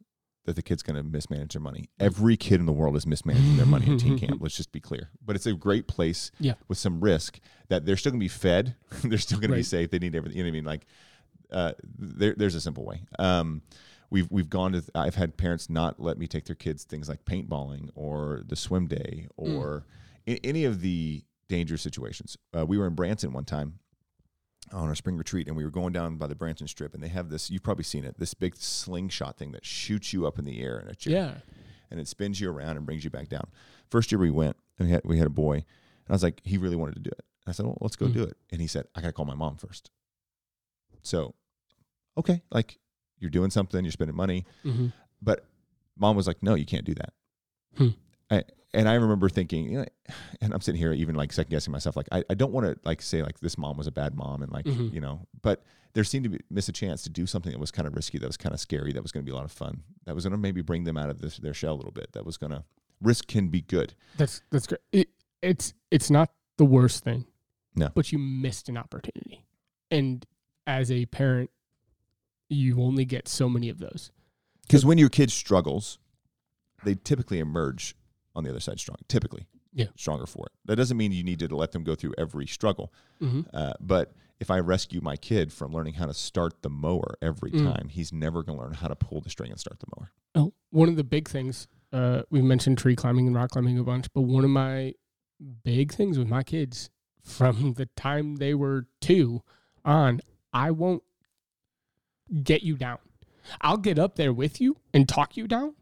[0.46, 1.89] That the kid's going to mismanage their money.
[2.02, 4.42] Every kid in the world is mismanaging their money at teen camp.
[4.42, 5.10] Let's just be clear.
[5.24, 6.56] But it's a great place Yeah.
[6.68, 7.39] with some risk
[7.70, 8.76] that they're still going to be fed.
[9.06, 9.89] they're still going to be safe.
[9.89, 10.38] They need everything.
[10.38, 10.66] You know what I mean?
[10.66, 10.86] Like,
[11.50, 13.04] uh, there, there's a simple way.
[13.20, 13.62] Um,
[14.10, 14.84] we've we've gone to.
[14.96, 18.88] I've had parents not let me take their kids things like paintballing or the swim
[18.88, 19.86] day or
[20.28, 22.38] a- any of the dangerous situations.
[22.58, 23.80] Uh, we were in Branson one time
[24.71, 27.08] on our spring retreat, and we were going down by the Branson Strip, and they
[27.10, 27.49] have this.
[27.52, 28.17] You've probably seen it.
[28.17, 31.34] This big slingshot thing that shoots you up in the air in a chair Yeah.
[31.91, 33.47] and it spins you around and brings you back down.
[33.89, 36.41] First year we went, and we had we had a boy, and I was like,
[36.43, 37.26] he really wanted to do it.
[37.45, 38.13] I said, well, let's go Mm.
[38.13, 38.38] do it.
[38.52, 39.91] And he said, I gotta call my mom first.
[41.02, 41.36] So,
[42.17, 42.80] okay, like
[43.19, 44.88] you're doing something, you're spending money, hmm
[45.21, 45.45] but
[45.97, 47.13] mom was like, no, you can't do that.
[47.78, 47.88] Hmm.
[48.30, 48.43] I,
[48.74, 49.86] and I remember thinking, you know,
[50.42, 52.78] and I'm sitting here even like second guessing myself, like I, I don't want to
[52.84, 54.94] like say like this mom was a bad mom and like Mhm.
[54.94, 57.72] you know, but there seemed to be miss a chance to do something that was
[57.72, 59.46] kind of risky, that was kind of scary, that was going to be a lot
[59.46, 61.76] of fun, that was going to maybe bring them out of this, their shell a
[61.78, 62.64] little bit, that was going to
[63.02, 63.94] risk can be good.
[64.18, 64.82] That's that's great.
[64.92, 65.10] It,
[65.42, 67.26] it's it's not the worst thing.
[67.76, 67.90] No.
[67.94, 69.46] But you missed an opportunity.
[69.92, 70.26] And
[70.66, 71.50] as a parent,
[72.50, 74.12] you only get so many of those.
[74.62, 75.98] Because when your kid struggles,
[76.86, 77.96] they typically emerge
[78.36, 79.88] on the other side strong, typically Yeah.
[79.96, 80.52] stronger for it.
[80.65, 82.91] That doesn't mean you need to let them go through every struggle.
[83.22, 83.41] Mm-hmm.
[83.54, 87.52] Uh, but if I rescue my kid from learning how to start the mower every
[87.52, 87.63] Mm.
[87.74, 90.12] time, he's never going to learn how to pull the string and start the mower.
[90.36, 93.84] Oh, one of the big things uh, we mentioned tree climbing and rock climbing a
[93.84, 94.93] bunch, but one of my
[95.63, 96.89] big things with my kids
[97.22, 99.43] from the time they were two
[99.86, 100.19] on,
[100.52, 101.04] I won't
[102.43, 102.98] get you down.
[103.62, 105.76] I'll get up there with you and talk you down,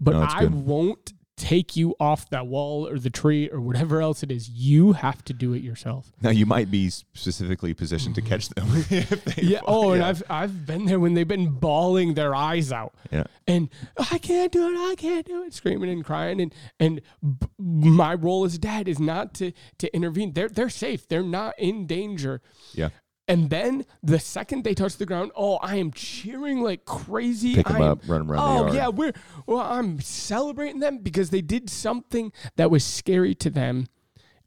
[0.00, 0.54] but No, I good.
[0.54, 4.48] won't take you off that wall or the tree or whatever else it is.
[4.48, 6.12] You have to do it yourself.
[6.20, 8.28] Now you might be specifically positioned to mm-hmm.
[8.28, 8.68] catch them.
[8.90, 9.60] if they Yeah.
[9.60, 9.86] fall.
[9.86, 12.94] Oh, and i've been there when they've been bawling their eyes out.
[13.10, 13.24] Yeah.
[13.46, 14.90] And oh, I can't do it.
[14.90, 15.54] I can't do it.
[15.54, 16.40] Screaming and crying.
[16.40, 20.32] And and b- my role as dad is not to to intervene.
[20.32, 21.08] They're they're safe.
[21.08, 22.40] They're not in danger.
[22.74, 22.90] yeah.
[23.28, 27.54] And then the second they touch the ground, oh, I am cheering like crazy.
[27.54, 28.74] Pick 'em I am- up, run around the Oh yard.
[28.74, 29.12] yeah, we're
[29.46, 29.60] well.
[29.60, 33.86] I'm celebrating them because they did something that was scary to them,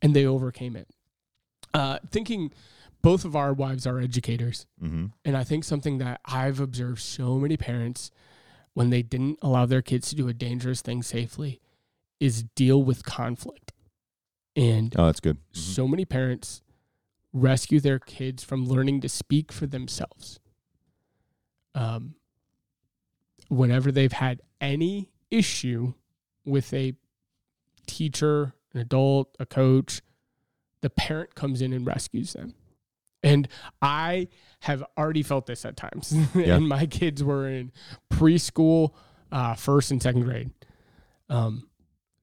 [0.01, 0.89] and they overcame it.
[1.73, 2.51] Uh, thinking,
[3.01, 5.05] both of our wives are educators, Mm-hmm.
[5.23, 8.11] and I think something that I've observed so many parents
[8.73, 11.61] when they didn't allow their kids to do a dangerous thing safely
[12.19, 13.71] is deal with conflict.
[14.55, 15.37] And Oh, that's good.
[15.53, 15.57] Mhm.
[15.57, 16.61] so many parents
[17.35, 20.39] rescue their kids from learning to speak for themselves.
[21.75, 22.15] Um,
[23.49, 25.93] whenever they've had any issue
[26.45, 26.93] with a
[27.85, 30.01] teacher, an adult, a coach,
[30.81, 32.53] the parent comes in and rescues them.
[33.21, 33.47] And
[33.81, 34.29] I
[34.61, 36.15] have already felt this at times.
[36.35, 36.55] Yeah.
[36.55, 37.71] and my kids were in
[38.09, 38.93] preschool,
[39.31, 40.51] uh, first and second grade.
[41.29, 41.67] Um,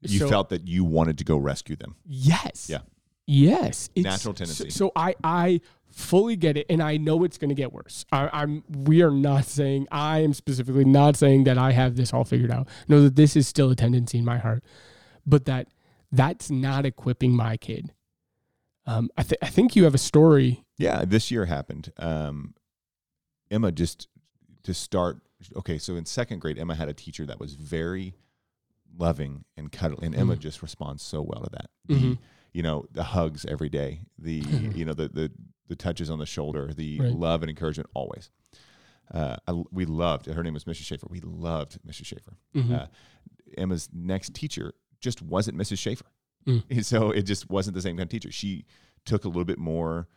[0.00, 1.96] You so- felt that you wanted to go rescue them.
[2.06, 2.68] Yes.
[2.70, 2.78] Yeah.
[3.26, 3.88] Yes.
[3.94, 4.70] It's- Natural tendency.
[4.70, 8.04] So, so I I fully get it, and I know it's going to get worse.
[8.10, 8.64] I, I'm.
[8.68, 9.86] We are not saying.
[9.90, 12.68] I am specifically not saying that I have this all figured out.
[12.88, 14.64] Know that this is still a tendency in my heart,
[15.26, 15.68] but that
[16.10, 17.92] that's not equipping my kid.
[18.84, 20.64] Um, I, th- I think you have a story.
[20.76, 21.92] Yeah, this year happened.
[21.98, 22.54] Um,
[23.50, 24.08] Emma just
[24.64, 25.18] to start.
[25.56, 28.14] Okay, so in second grade, Emma had a teacher that was very
[28.98, 30.40] loving and cuddly, and Emma Mhm.
[30.40, 31.70] just responds so well to that.
[31.86, 32.18] The, Mhm.
[32.52, 34.34] You know, the hugs every day, the
[34.74, 35.32] you know the the
[35.68, 37.12] the touches on the shoulder, the Right.
[37.12, 38.30] love and encouragement always.
[39.12, 40.26] Uh, I, we loved.
[40.26, 40.84] Her name was Mrs.
[40.84, 41.06] Schaefer.
[41.10, 42.06] We loved Mrs.
[42.06, 42.36] Schaefer.
[42.54, 42.72] Mhm.
[42.82, 42.86] Uh,
[43.58, 45.78] Emma's next teacher just wasn't Mrs.
[45.78, 46.06] Schaefer.
[46.46, 46.62] Mm.
[46.70, 48.30] And so it just wasn't the same kind of teacher.
[48.32, 48.64] She
[49.04, 50.08] took a little bit more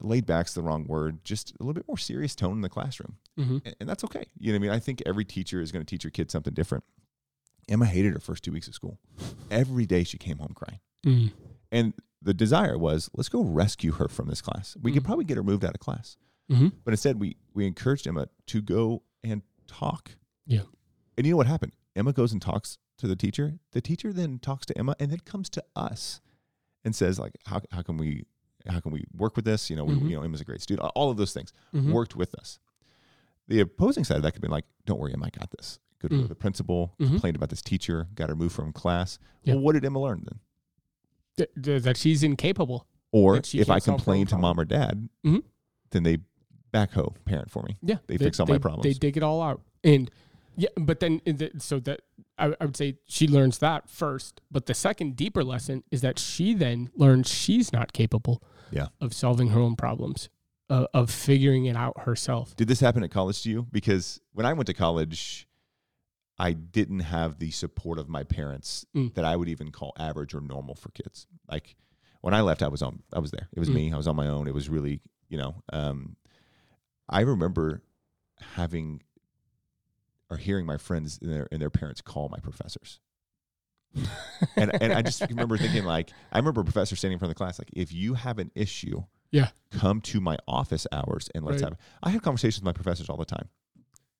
[0.00, 3.16] laid back's the wrong word, just a little bit more serious tone in the classroom.
[3.36, 4.24] hmm And, and that's okay.
[4.38, 4.70] You know what I mean?
[4.76, 6.84] I think every teacher is going to teach your kids something different.
[7.68, 8.98] Emma hated her first two weeks of school.
[9.50, 10.80] Every day she came home crying.
[11.04, 11.32] Mm.
[11.72, 14.76] And the desire was, let's go rescue her from this class.
[14.80, 15.06] We could Mhm.
[15.06, 16.16] probably get her moved out of class.
[16.48, 20.16] hmm But instead, we we encouraged Emma to go and talk.
[20.46, 20.62] Yeah.
[21.16, 21.72] And you know what happened?
[21.96, 23.58] Emma goes and talks to the teacher.
[23.72, 26.20] The teacher then talks to Emma and then comes to us
[26.84, 28.26] and says, like, how, how can we
[28.68, 29.70] how can we work with this?
[29.70, 30.88] You know, we, you know, Emma's a great student.
[30.96, 31.92] All of those things Mhm.
[31.92, 32.58] worked with us.
[33.48, 35.78] The opposing side of that could be like, don't worry, Emma, I got this.
[36.00, 36.28] Go to Mm.
[36.28, 37.08] the principal, Mhm.
[37.08, 39.18] complained about this teacher, got her moved from class.
[39.44, 39.54] Yeah.
[39.54, 40.40] Well, what did Emma learn then?
[41.36, 42.86] Th- th- that she's incapable.
[43.12, 45.42] Or she if I can't solve her own complain to mom or dad, Mhm.
[45.90, 46.18] then they
[46.72, 47.76] backhoe parent for me.
[47.82, 48.82] Yeah, They fix all my problems.
[48.84, 50.10] They dig it all out, and
[50.56, 52.00] yeah, but then the, so that
[52.38, 54.42] I, I would say she learns that first.
[54.50, 58.88] But the second deeper lesson is that she then learns she's not capable Yeah.
[59.00, 60.28] of solving her own problems,
[60.68, 62.54] uh, of figuring it out herself.
[62.56, 63.66] Did this happen at college to you?
[63.72, 65.45] Because when I went to college,
[66.38, 69.14] I didn't have the support of my parents Mm.
[69.14, 71.26] that I would even call average or normal for kids.
[71.50, 71.76] Like
[72.20, 73.48] when I left, I was on, I was there.
[73.52, 73.74] It was Mm.
[73.74, 73.92] me.
[73.92, 74.46] I was on my own.
[74.46, 76.16] It was really, you know, um,
[77.08, 77.82] I remember
[78.40, 79.02] having
[80.28, 83.00] or hearing my friends and their and their parents call my professors.
[84.56, 87.36] and and I just remember thinking like I remember a professor standing in front of
[87.36, 89.50] the class like if you have an issue, Yeah.
[89.70, 91.70] come to my office hours and let's Right.
[91.70, 91.78] have.
[91.78, 93.48] it." I had conversations with my professors all the time.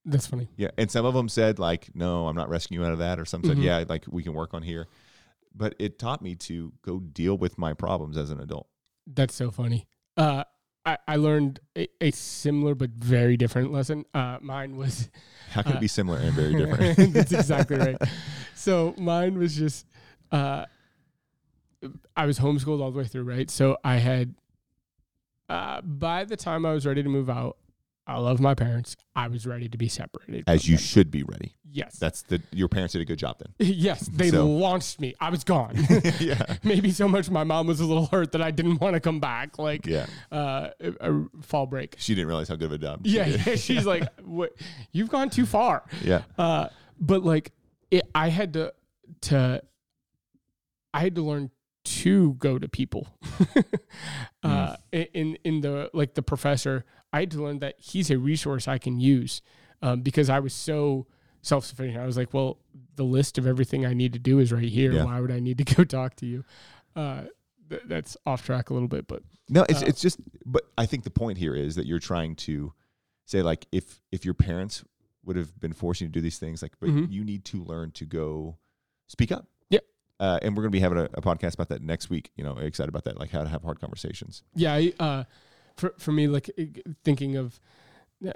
[0.08, 0.48] That's funny.
[0.56, 3.18] Yeah, and some of them said like, "No, I'm not rescuing you out of that,"
[3.18, 3.62] or some said, Mhm.
[3.64, 4.86] "Yeah, like we can work on here."
[5.54, 8.68] But it taught me to go deal with my problems as an adult.
[9.06, 9.86] That's so funny.
[10.16, 10.44] Uh,
[10.84, 14.04] I, I learned a, a similar but very different lesson.
[14.14, 15.10] Uh, mine was
[15.50, 17.12] How can Uh, it be similar and very different?
[17.14, 17.96] That's exactly right.
[18.54, 19.86] So mine was just
[20.30, 20.66] uh,
[22.16, 23.50] I was homeschooled all the way through, right?
[23.50, 24.34] So I had
[25.48, 27.56] uh, by the time I was ready to move out,
[28.06, 28.96] I love my parents.
[29.16, 30.44] I was ready to be separated.
[30.46, 30.84] As you them.
[30.84, 31.54] should be ready.
[31.72, 33.52] yes, That's the your parents did a good job then.
[33.58, 35.14] yes, they So- launched me.
[35.20, 35.74] I was gone.
[36.20, 39.00] yeah, Maybe so much my mom was a little hurt that I didn't want to
[39.00, 39.58] come back.
[39.58, 40.06] Like yeah.
[40.30, 41.96] uh, a, a fall break.
[41.98, 43.00] She didn't realize how good of a job.
[43.04, 43.44] Yeah, did.
[43.46, 44.52] yeah, she's like, "What?
[44.92, 46.68] You've gone too far." yeah, Uh,
[47.00, 47.52] but like,
[47.90, 48.72] it, I had to
[49.22, 49.62] to
[50.94, 51.50] I had to learn
[51.86, 53.08] to go to people.
[54.42, 55.08] uh, Mm.
[55.14, 58.78] in in the like the professor, I had to learn that he's a resource I
[58.78, 59.42] can use
[59.82, 61.06] um, because I was so
[61.42, 61.98] self sufficient.
[61.98, 62.58] I was like, well,
[62.96, 64.92] the list of everything I need to do is right here.
[64.92, 65.04] Yeah.
[65.04, 66.44] Why would I need to go talk to you?
[66.94, 67.22] Uh,
[67.68, 70.18] th- that's off track a little bit, but No, it's Uh, it's just.
[70.44, 72.72] But I think the point here is that you're trying to
[73.26, 74.84] say like if if your parents
[75.24, 77.10] would have been forcing you to do these things, like, but Mhm.
[77.10, 78.58] you need to learn to go
[79.08, 79.46] speak up.
[80.18, 82.30] Uh, and we're going to be having a, a podcast about that next week.
[82.36, 84.42] You know, excited about that, like how to have hard conversations.
[84.54, 85.24] Yeah, I, uh,
[85.76, 86.50] for for me, like
[87.04, 87.60] thinking of
[88.26, 88.32] uh,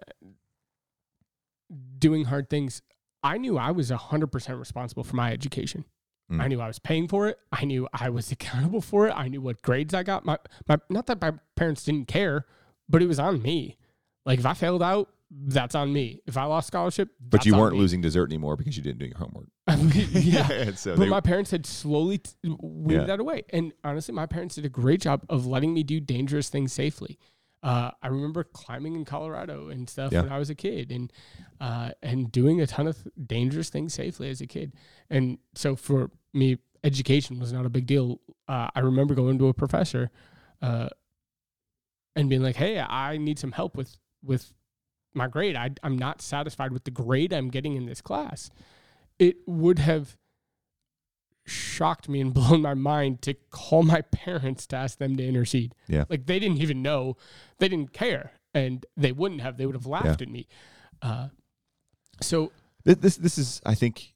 [1.99, 2.83] doing hard things,
[3.23, 5.85] I knew I was hundred percent responsible for my education.
[6.31, 6.41] Mm.
[6.41, 7.39] I knew I was paying for it.
[7.51, 9.13] I knew I was accountable for it.
[9.17, 10.25] I knew what grades I got.
[10.25, 10.39] My
[10.69, 12.47] my not that my parents didn't care,
[12.89, 13.77] but it was on me.
[14.27, 16.21] Like if I failed out, that's on me.
[16.27, 19.17] If I lost scholarship, But you weren't losing dessert anymore because you didn't do your
[19.19, 19.47] homework.
[20.13, 20.71] yeah.
[20.75, 23.07] so But they, my parents had slowly t- weeded Yeah.
[23.07, 23.45] that away.
[23.51, 27.19] And honestly, my parents did a great job of letting me do dangerous things safely.
[27.63, 30.23] Uh, I remember climbing in Colorado and stuff Yeah.
[30.23, 31.13] when I was a kid and
[31.61, 34.73] uh, and doing a ton of th- dangerous things safely as a kid.
[35.11, 38.19] And so for me, education was not a big deal.
[38.49, 40.11] Uh, I remember going to a professor
[40.63, 40.89] uh,
[42.17, 44.53] and being like, hey, I need some help with, with
[45.15, 45.57] my grade.
[45.57, 48.51] I, I'm not satisfied with the grade I'm getting in this class.
[49.19, 50.17] It would have
[51.47, 55.75] shocked me and blown my mind to call my parents to ask them to intercede.
[55.89, 56.05] Yeah.
[56.09, 57.17] Like they didn't even know,
[57.59, 59.57] they didn't care, and they wouldn't have.
[59.57, 60.47] They would have laughed at me.
[61.03, 61.29] Uh,
[62.21, 62.53] so
[62.85, 64.15] this this is I think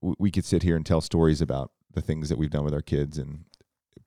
[0.00, 2.82] we could sit here and tell stories about the things that we've done with our
[2.82, 3.44] kids and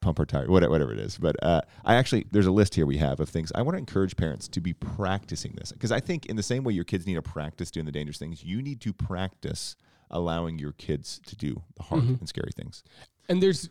[0.01, 2.85] pump our tire whatever, whatever it is but uh, I actually there's a list here
[2.85, 5.99] we have of things I want to encourage parents to be practicing this because I
[5.99, 8.61] think in the same way your kids need to practice doing the dangerous things you
[8.61, 9.75] need to practice
[10.09, 12.19] allowing your kids to do the hard Mhm.
[12.19, 12.83] and scary things
[13.27, 13.69] and there's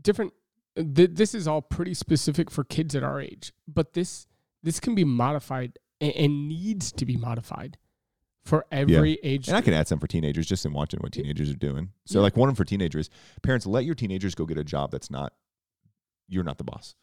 [0.00, 0.32] different.
[0.76, 4.26] Th- this is all pretty specific for kids at our age, but this
[4.62, 7.78] this can be modified and, and needs to be modified
[8.44, 9.46] for every age.
[9.48, 12.18] and I can add some for teenagers just in watching what teenagers are doing so
[12.18, 12.22] Yeah.
[12.22, 13.10] like one for teenagers
[13.42, 15.32] parents let your teenagers go get a job that's not
[16.28, 16.94] you're not the boss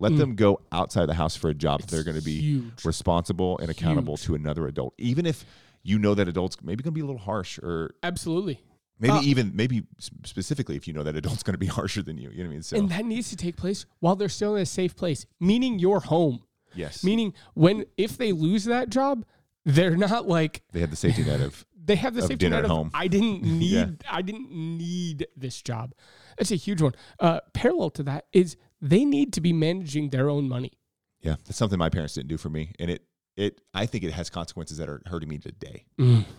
[0.00, 0.18] let Mm.
[0.18, 2.84] them go outside the house for a job It's they're going to be huge.
[2.84, 4.26] responsible and accountable Huge.
[4.26, 5.44] to another adult, even if
[5.82, 8.60] you know that adults maybe going to be a little harsh or Absolutely.
[9.00, 9.82] Maybe Uh, even maybe
[10.24, 12.30] specifically if you know that adult's going to be harsher than you.
[12.30, 12.62] You know what I mean?
[12.62, 15.78] So And that needs to take place while they're still in a safe place, meaning
[15.80, 16.44] your home.
[16.74, 19.24] yes, Meaning when if they lose that job,
[19.64, 22.64] they're not like they had the safety net of they have the safety net at
[22.66, 22.90] of home.
[22.94, 23.86] I didn't need Yeah.
[24.10, 25.92] I didn't need this job.
[26.38, 26.94] That's a huge one.
[27.18, 30.72] Uh, parallel to that is they need to be managing their own money.
[31.20, 31.36] yeah.
[31.44, 33.02] That's something my parents didn't do for me, and it
[33.36, 35.84] it I think it has consequences that are hurting me today.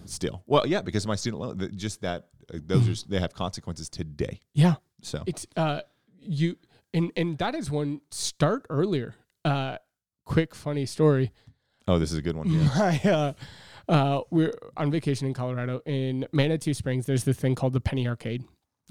[0.05, 3.89] Still, well, yeah, because my student loan, just that uh, those are they have consequences
[3.89, 4.39] today.
[4.53, 4.75] Yeah.
[5.01, 5.81] So It's uh
[6.19, 6.57] you
[6.93, 9.15] and and that is one start earlier.
[9.45, 9.77] Uh
[10.25, 11.31] quick funny story.
[11.87, 12.49] oh, this is a good one.
[12.49, 12.67] Yeah.
[12.77, 13.33] My uh
[13.87, 17.05] uh we're on vacation in Colorado in Manitou Springs.
[17.05, 18.43] There's this thing called the Penny Arcade.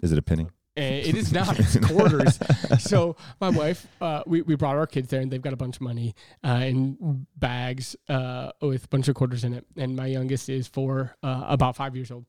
[0.03, 0.49] Is it a penny?
[0.79, 1.59] And it is not.
[1.59, 2.38] It's quarters.
[2.79, 5.77] so my wife, uh, we we brought our kids there, and they've got a bunch
[5.77, 6.14] of money
[6.45, 9.67] uh, in bags uh, with a bunch of quarters in it.
[9.77, 12.27] And my youngest is four, uh, about five years old,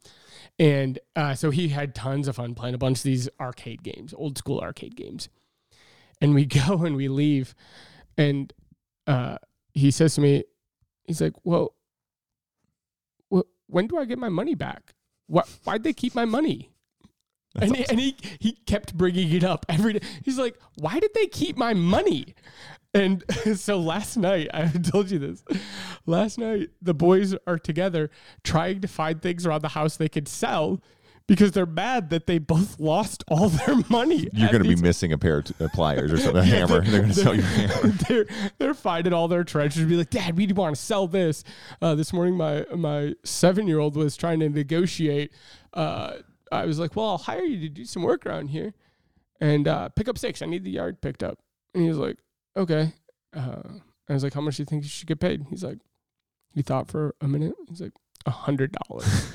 [0.58, 4.14] and uh, so he had tons of fun playing a bunch of these arcade games,
[4.18, 5.30] old school arcade games.
[6.20, 7.54] And we go and we leave,
[8.18, 8.52] and
[9.06, 9.38] uh,
[9.74, 10.44] he says to me,
[11.06, 11.76] he's like, "Well,
[13.32, 14.94] wh- when do I get my money back?
[15.28, 16.72] Why, why'd they keep my money?"
[17.56, 20.08] And he, and he he kept bringing it up every day.
[20.24, 22.36] He's like, "Why did they keep my money?"
[22.94, 23.24] And
[23.56, 25.44] so last night, I told you this.
[26.06, 28.10] Last night, the boys are together
[28.44, 30.82] trying to find things around the house they could sell
[31.28, 34.28] because they're mad that they both lost all their money.
[34.34, 36.82] You're going to be missing a pair of t- uh, pliers or something, a hammer.
[36.82, 37.88] They're going to sell your hammer.
[38.10, 38.26] they're
[38.58, 39.86] they're finding all their treasures.
[39.86, 41.44] Be like, Dad, we want to sell this.
[41.82, 45.32] Uh, this morning, my my seven year old was trying to negotiate.
[45.74, 46.14] Uh,
[46.52, 48.74] I was like, Well, I'll hire you to do some work around here
[49.40, 50.42] and uh, pick up six.
[50.42, 51.40] I need the yard picked up.
[51.74, 52.18] And he was like,
[52.58, 52.94] Okay.
[53.36, 53.62] Uh,
[54.10, 55.46] I was like, How much do you think you should get paid?
[55.50, 55.80] He's like,
[56.54, 57.54] He thought for a minute.
[57.68, 57.94] He's like,
[58.26, 59.34] A hundred dollars.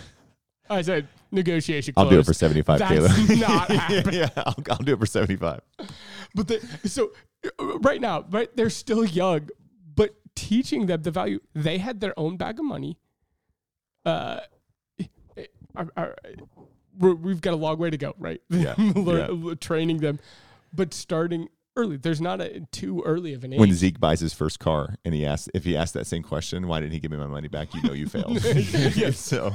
[0.71, 1.95] I said, Negotiation.
[1.97, 3.11] I'll do it for 75, That's Caleb.
[3.41, 4.21] not yeah, happening.
[4.21, 5.61] yeah, I'll, I'll do it for 75.
[6.35, 7.13] But the, so
[7.81, 9.51] right now, right, they're still young,
[9.95, 12.99] but teaching them the value, they had their own bag of money.
[14.07, 14.41] Uh,
[15.77, 16.11] I, I,
[16.99, 18.41] we're, we've got a long way to go, right?
[18.51, 20.19] Yeah, Learn- Training them,
[20.73, 21.97] but starting early.
[21.97, 23.59] There's not a too early of an age.
[23.61, 26.69] When Zeke buys his first car and he asks, if he asked that same question,
[26.69, 27.75] why didn't he give me my money back?
[27.75, 28.41] You know you failed.
[29.15, 29.53] so,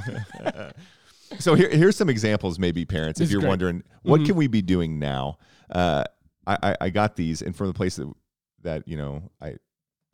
[1.38, 3.48] so here, here's some examples, maybe parents, if you're great.
[3.48, 4.26] wondering, what Mhm.
[4.26, 5.38] can we be doing now?
[5.70, 6.04] Uh,
[6.46, 8.12] I, I, I got these, and from the place that,
[8.62, 9.54] that you know, I,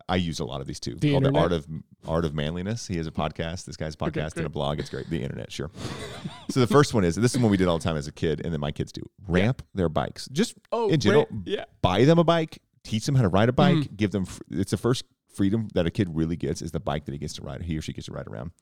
[0.09, 0.95] I use a lot of these too.
[0.95, 1.37] The called the?
[1.37, 1.67] Art of
[2.07, 2.87] Art of Manliness.
[2.87, 3.65] He has a podcast.
[3.65, 4.79] This guy's podcast and a blog.
[4.79, 5.11] It's great.
[5.11, 5.71] The internet, sure.
[6.51, 8.13] so the first one is this is one we did all the time as a
[8.13, 10.29] kid, and then my kids do ramp their bikes.
[10.31, 11.65] Just oh, in general, right, yeah.
[11.83, 13.97] buy them a bike, teach them how to ride a bike, Mhm.
[13.97, 14.27] give them.
[14.51, 17.35] It's the first freedom that a kid really gets is the bike that he gets
[17.35, 17.63] to ride.
[17.63, 18.53] He or she gets to ride around.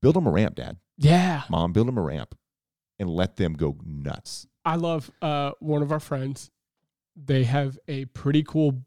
[0.00, 1.42] Build them a ramp, Dad, Yeah.
[1.48, 1.72] Mom.
[1.72, 2.34] Build them a ramp,
[2.98, 4.46] and let them go nuts.
[4.64, 6.50] I love uh, one of our friends.
[7.16, 8.82] They have a pretty cool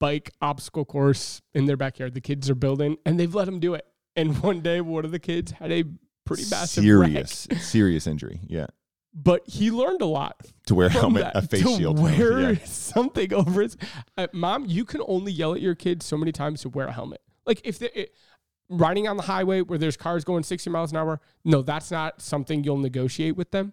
[0.00, 2.14] bike obstacle course in their backyard.
[2.14, 3.86] The kids are building, and they've let them do it.
[4.16, 5.84] And one day, one of the kids had a
[6.24, 7.10] pretty massive wreck.
[7.10, 8.40] serious, serious injury.
[8.46, 8.66] Yeah,
[9.14, 11.36] but he learned a lot to wear a helmet, that.
[11.36, 12.00] a face to shield.
[12.00, 12.58] wear Yeah.
[12.64, 13.76] something over his.
[14.16, 16.92] Uh, Mom, you can only yell at your kids so many times to wear a
[16.92, 17.20] helmet.
[17.46, 18.14] Like if they it,
[18.68, 22.22] riding on the highway where there's cars going 60 miles an hour, no, that's not
[22.22, 23.72] something you'll negotiate with them.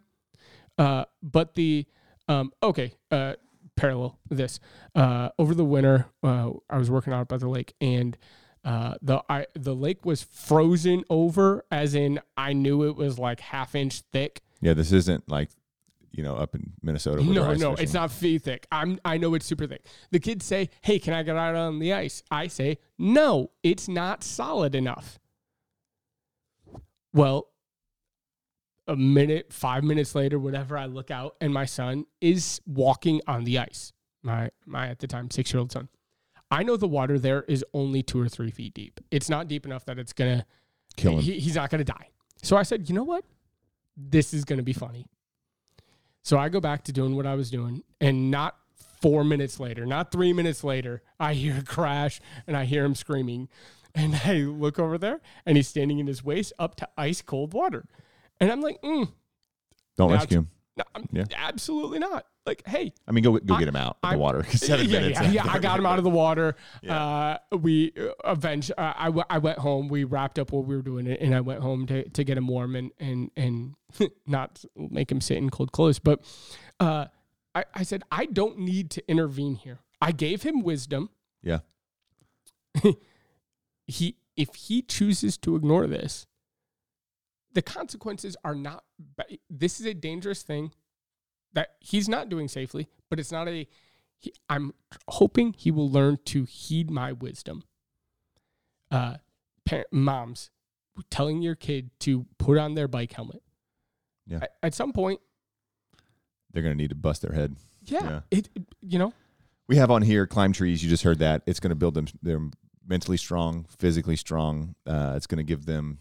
[0.78, 1.86] Uh, but the
[2.28, 3.34] um, okay, uh,
[3.78, 4.60] parallel this
[4.96, 8.18] uh, over the winter, uh, I was working out by the lake and.
[8.66, 13.40] Uh, the I, the lake was frozen over, as in I knew it was like
[13.40, 14.42] half inch thick.
[14.60, 15.52] Yeah, this isn't like
[16.12, 17.24] you know up in Minnesota.
[17.24, 17.84] No, no, fishing.
[17.84, 18.68] it's not fee thick.
[18.70, 19.86] I'm I know it's super thick.
[20.12, 23.88] The kids say, "Hey, can I get out on the ice?" I say, "No, it's
[23.88, 25.18] not solid enough."
[27.14, 27.48] Well,
[28.88, 33.44] a minute, 5 minutes later, whatever, I look out and my son is walking on
[33.44, 33.94] the ice.
[34.24, 35.90] My my at the time 6-year-old son.
[36.50, 39.00] I know the water there is only 2 or 3 feet deep.
[39.12, 40.46] It's not deep enough that it's going to
[40.96, 41.20] Kill him.
[41.20, 42.10] he, he's not going to die.
[42.42, 43.26] So I said, you know what?
[43.96, 45.08] This is going to be funny.
[46.24, 48.58] So I go back to doing what I was doing, and not
[49.02, 52.96] four minutes later, not three minutes later, I hear a crash and I hear him
[52.96, 53.48] screaming.
[53.96, 57.54] And I look over there, and he's standing in his waist up to ice cold
[57.54, 57.86] water.
[58.40, 59.10] And I'm like, mm,
[59.98, 60.50] Don't Now rescue him.
[60.78, 61.24] no, Yeah.
[61.36, 62.26] absolutely not.
[62.46, 64.44] Like, hey, I mean, go go I- get him out of the I'm- water.
[64.52, 65.20] Seven yeah, minutes.
[65.22, 66.56] Yeah, yeah, I got him out of the water.
[66.82, 67.38] Yeah.
[67.52, 68.72] Uh, we uh, avenged.
[68.78, 69.90] Uh, I, w- I went home.
[69.90, 72.48] We wrapped up what we were doing, and I went home to, to get him
[72.48, 73.74] warm and and and
[74.28, 76.00] not make him sit in cold clothes.
[76.00, 76.22] But
[76.80, 77.08] uh,
[77.54, 79.80] I, I said I don't need to intervene here.
[80.02, 81.10] I gave him wisdom.
[81.44, 81.60] Yeah.
[83.88, 86.28] he if he chooses to ignore this,
[87.58, 88.84] the consequences are not.
[89.50, 90.74] This is a dangerous thing
[91.54, 93.68] that he's not doing safely, but it's not a.
[94.20, 94.76] He, I'm
[95.08, 97.64] hoping he will learn to heed my wisdom.
[98.92, 99.16] Uh,
[99.66, 100.52] parent, moms,
[101.10, 103.42] telling your kid to put on their bike helmet.
[104.28, 104.40] Yeah.
[104.44, 105.20] At, at some point,
[106.54, 107.56] They're going to need to bust their head.
[107.86, 108.20] yeah, Yeah.
[108.30, 109.14] It, it- you know,
[109.68, 110.84] We have on here climb trees.
[110.84, 111.42] You just heard that.
[111.48, 112.06] It's going to build them.
[112.22, 112.48] They're
[112.88, 114.76] mentally strong, physically strong.
[114.86, 115.98] Uh, it's going to give them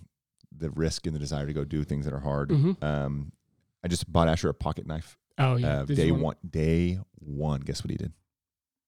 [0.59, 2.51] the risk and the desire to go do things that are hard.
[2.51, 2.83] Mhm.
[2.83, 3.33] Um,
[3.85, 5.17] I just bought Asher a pocket knife.
[5.39, 6.37] oh yeah, uh, day when- one.
[6.49, 7.61] Day one.
[7.61, 8.13] Guess what he did?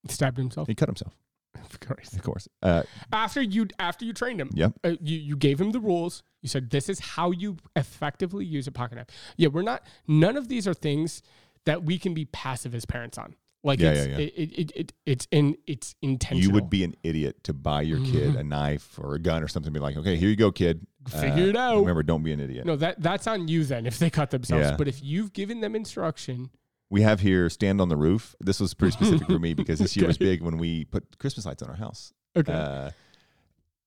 [0.08, 0.66] stabbed himself.
[0.68, 1.14] He cut himself.
[1.70, 2.12] Of course.
[2.12, 2.48] Of course.
[2.62, 4.72] Uh, After you after you trained him, yep.
[4.84, 6.22] uh, you you gave him the rules.
[6.40, 9.06] You said this is how you effectively use a pocket knife.
[9.36, 9.84] Yeah, we're not.
[10.06, 11.20] None of these are things
[11.64, 13.34] that we can be passive as parents on.
[13.64, 14.18] Like Yeah, it's, yeah, yeah.
[14.24, 16.42] It, it, it, it it's in it's intentional.
[16.42, 18.38] You would be an idiot to buy your kid Mhm.
[18.38, 19.72] a knife or a gun or something.
[19.72, 20.86] Be like, okay, here you go, kid.
[21.12, 21.80] Uh, Figure it out.
[21.80, 22.66] Remember, don't be an idiot.
[22.66, 24.68] no that that's on you then if they cut themselves.
[24.70, 24.76] Yeah.
[24.76, 26.50] But if you've given them instruction,
[26.90, 28.34] We have here stand on the roof.
[28.40, 31.44] This was pretty specific for me because this year was big when we put Christmas
[31.44, 32.12] lights on our house.
[32.36, 32.90] okay, Uh,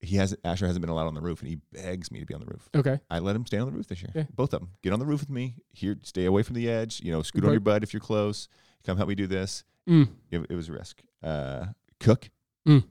[0.01, 2.33] he has Asher hasn't been allowed on the roof, and he begs me to be
[2.33, 2.67] on the roof.
[2.75, 4.11] okay, I let him stay on the roof this year.
[4.15, 4.23] Yeah.
[4.33, 4.69] Both of them.
[4.83, 5.55] Get on the roof with me.
[5.73, 7.01] Here, stay away from the edge.
[7.03, 8.47] You know, scoot on your butt if you're close.
[8.85, 9.63] Come help me do this.
[9.89, 10.09] Mm.
[10.29, 11.01] It, it was a risk.
[11.23, 11.67] Uh,
[11.99, 12.29] cook.
[12.67, 12.83] Mm.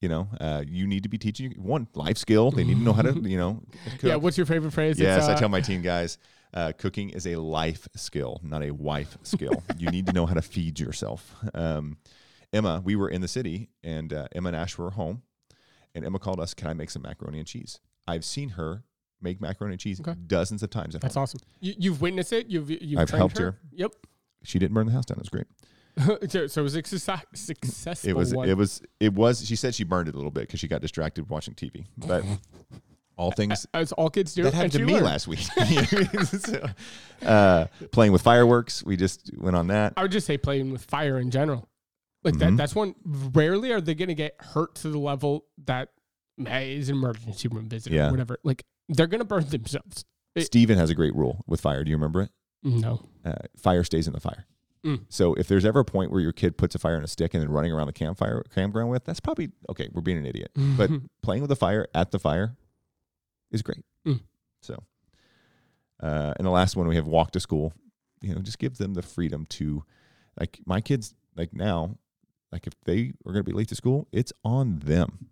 [0.00, 2.50] You know, uh, you need to be teaching one life skill.
[2.50, 3.62] They need to know how to, you know,
[4.00, 4.02] cook.
[4.02, 4.16] yeah.
[4.16, 4.98] What's your favorite phrase?
[4.98, 6.18] Yes, It's, I uh, tell my team guys,
[6.54, 9.62] uh, cooking is a life skill, not a wife skill.
[9.78, 11.34] you need to know how to feed yourself.
[11.54, 11.98] Um,
[12.52, 15.22] Emma, we were in the city, and uh, Emma and Ash were home,
[15.94, 18.82] and Emma called us, "Can I make some macaroni and cheese?" I've seen her
[19.22, 20.14] make macaroni and cheese Okay.
[20.26, 20.94] dozens of times.
[20.96, 21.22] At That's home.
[21.22, 21.40] awesome.
[21.60, 22.48] You, you've witnessed it.
[22.48, 23.56] You've you've I've helped her.
[23.70, 23.92] Yep.
[24.44, 25.18] She didn't burn the house down.
[25.18, 25.46] It was great.
[26.30, 28.34] so, so it was success, successful It was.
[28.34, 28.48] one.
[28.48, 28.80] It was.
[28.98, 29.46] It was.
[29.46, 31.84] She said she burned it a little bit because she got distracted watching TV.
[31.98, 32.24] But
[33.18, 34.42] all things as all kids do.
[34.44, 35.04] that happened to she me learned.
[35.06, 35.40] last week.
[36.24, 36.64] So,
[37.28, 39.92] uh, playing with fireworks, we just went on that.
[39.96, 41.68] I would just say playing with fire in general.
[42.24, 45.88] Like that that's one rarely are they gonna get hurt to the level that
[46.38, 48.08] hey, is an emergency room visit Yeah.
[48.08, 48.38] or whatever.
[48.44, 50.04] Like they're gonna burn themselves.
[50.34, 51.82] It- Steven has a great rule with fire.
[51.84, 52.30] Do you remember it?
[52.62, 53.08] No.
[53.24, 54.46] Uh, fire stays in the fire.
[54.84, 55.04] Mm.
[55.08, 57.34] So if there's ever a point where your kid puts a fire in a stick
[57.34, 59.88] and then running around the campfire campground with, that's probably okay.
[59.92, 60.90] We're being an idiot, but
[61.22, 62.56] playing with the fire at the fire
[63.52, 63.84] is great.
[64.06, 64.20] Mm.
[64.60, 64.82] So,
[66.02, 67.72] uh, and the last one we have walk to school.
[68.20, 69.84] You know, just give them the freedom to,
[70.38, 71.96] like my kids, like now,
[72.50, 75.30] like if they are going to be late to school, it's on them.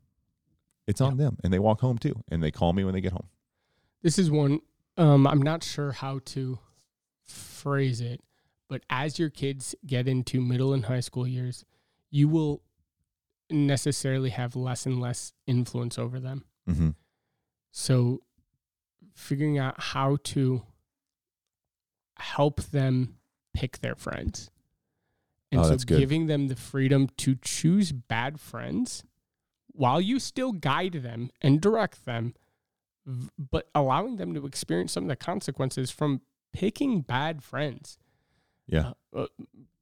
[0.86, 3.12] It's on them, and they walk home too, and they call me when they get
[3.12, 3.28] home.
[4.02, 4.60] This is one
[4.96, 6.58] um I'm not sure how to
[7.30, 8.20] phrase it,
[8.68, 11.64] but as your kids get into middle and high school years,
[12.10, 12.62] you will
[13.50, 16.44] necessarily have less and less influence over them.
[16.68, 16.90] Mm-hmm.
[17.72, 18.22] So
[19.14, 20.62] figuring out how to
[22.18, 23.16] help them
[23.54, 24.50] pick their friends.
[25.50, 29.02] And Oh, so giving them the freedom to choose bad friends
[29.72, 32.34] while you still guide them and direct them,
[33.36, 36.20] but allowing them to experience some of the consequences from
[36.52, 37.98] picking bad friends.
[38.66, 38.92] Yeah.
[39.14, 39.26] Uh, uh,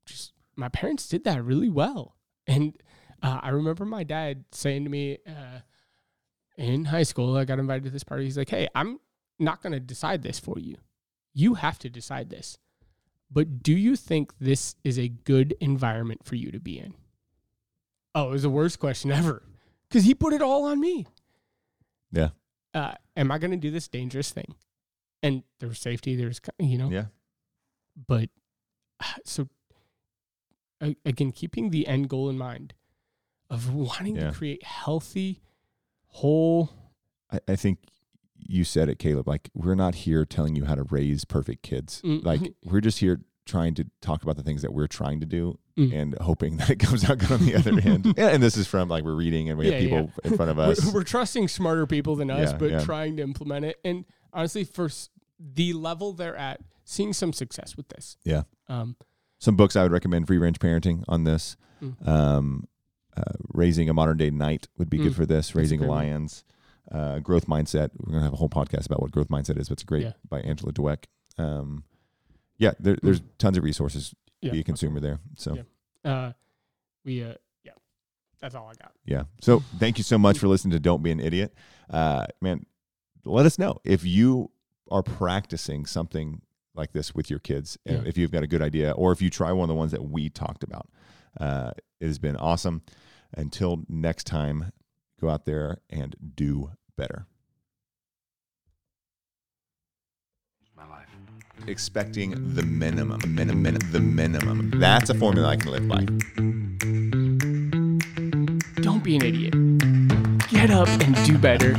[0.07, 2.17] just my parents did that really well.
[2.47, 2.75] And
[3.23, 5.61] uh, I remember my dad saying to me uh,
[6.57, 8.25] in high school, I got invited to this party.
[8.25, 8.99] He's like, Hey, I'm
[9.39, 10.77] not going to decide this for you.
[11.35, 12.59] You have to decide this.
[13.31, 16.95] But do you think this is a good environment for you to be in?
[18.15, 19.43] Oh, it was the worst question ever
[19.89, 21.07] because he put it all on me.
[22.11, 22.31] Yeah.
[22.73, 24.55] Uh, am I going to do this dangerous thing?
[25.23, 27.07] And there was safety, there's, you know, Yeah.
[28.07, 28.31] but
[29.01, 29.49] uh, so
[31.05, 32.75] again keeping the end goal in mind
[33.51, 34.31] of wanting Yeah.
[34.31, 35.43] to create healthy
[36.07, 36.71] whole
[37.31, 37.79] I, I think
[38.41, 39.27] you said it, Caleb.
[39.29, 42.01] Like, we're not here telling you how to raise perfect kids.
[42.03, 45.27] Mm, Like, we're just here trying to talk about the things that we're trying to
[45.27, 45.93] do Mm.
[45.95, 48.15] and hoping that it comes out good on the other end.
[48.17, 50.51] Yeah, and this is from like we're reading and we Yeah, have people in front
[50.51, 50.85] of us.
[50.87, 52.81] we're, we're trusting smarter people than us Yeah, but yeah.
[52.85, 54.89] trying to implement it and honestly for
[55.39, 58.43] the level they're at seeing some success with this Yeah.
[58.69, 58.97] um
[59.39, 61.57] Some books I would recommend: Free Range Parenting on this.
[61.81, 62.09] Mm.
[62.09, 62.69] Um,
[63.17, 63.23] uh,
[63.55, 65.55] Raising a Modern Day Knight would be good Mm, for this.
[65.55, 65.81] Raising.
[65.81, 66.43] Lions.
[66.91, 67.91] Uh, growth mindset.
[67.99, 70.13] We're gonna have a whole podcast about what growth mindset is, but it's great Yeah.
[70.29, 71.05] by Angela Dweck.
[71.37, 71.85] Um,
[72.57, 74.13] yeah, there, there's tons of resources.
[74.41, 75.21] yeah Be a consumer there.
[75.37, 75.55] So.
[76.05, 76.11] Yeah.
[76.13, 76.33] uh
[77.05, 77.73] we uh yeah
[78.41, 79.25] that's all i got Yeah.
[79.41, 81.55] So thank you so much for listening to Don't Be an Idiot.
[81.91, 82.67] Uh, man,
[83.29, 84.51] let us know if you
[84.91, 86.43] are practicing something
[86.75, 88.03] like this with your kids Yeah.
[88.07, 90.05] if you've got a good idea or if you try one of the ones that
[90.05, 90.89] we talked about.
[91.39, 92.83] Uh, it has been awesome.
[93.37, 94.73] Until next time,
[95.21, 97.27] go out there and do better.
[101.67, 104.71] expecting the minimum, the minimum, the minimum.
[104.79, 106.05] That's a formula I can live by.
[108.83, 110.49] Don't be an idiot.
[110.49, 111.75] Get up and do better.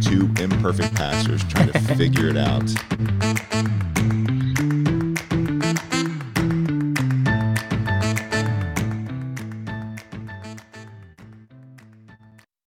[0.00, 2.68] Two imperfect pastors trying to figure it out.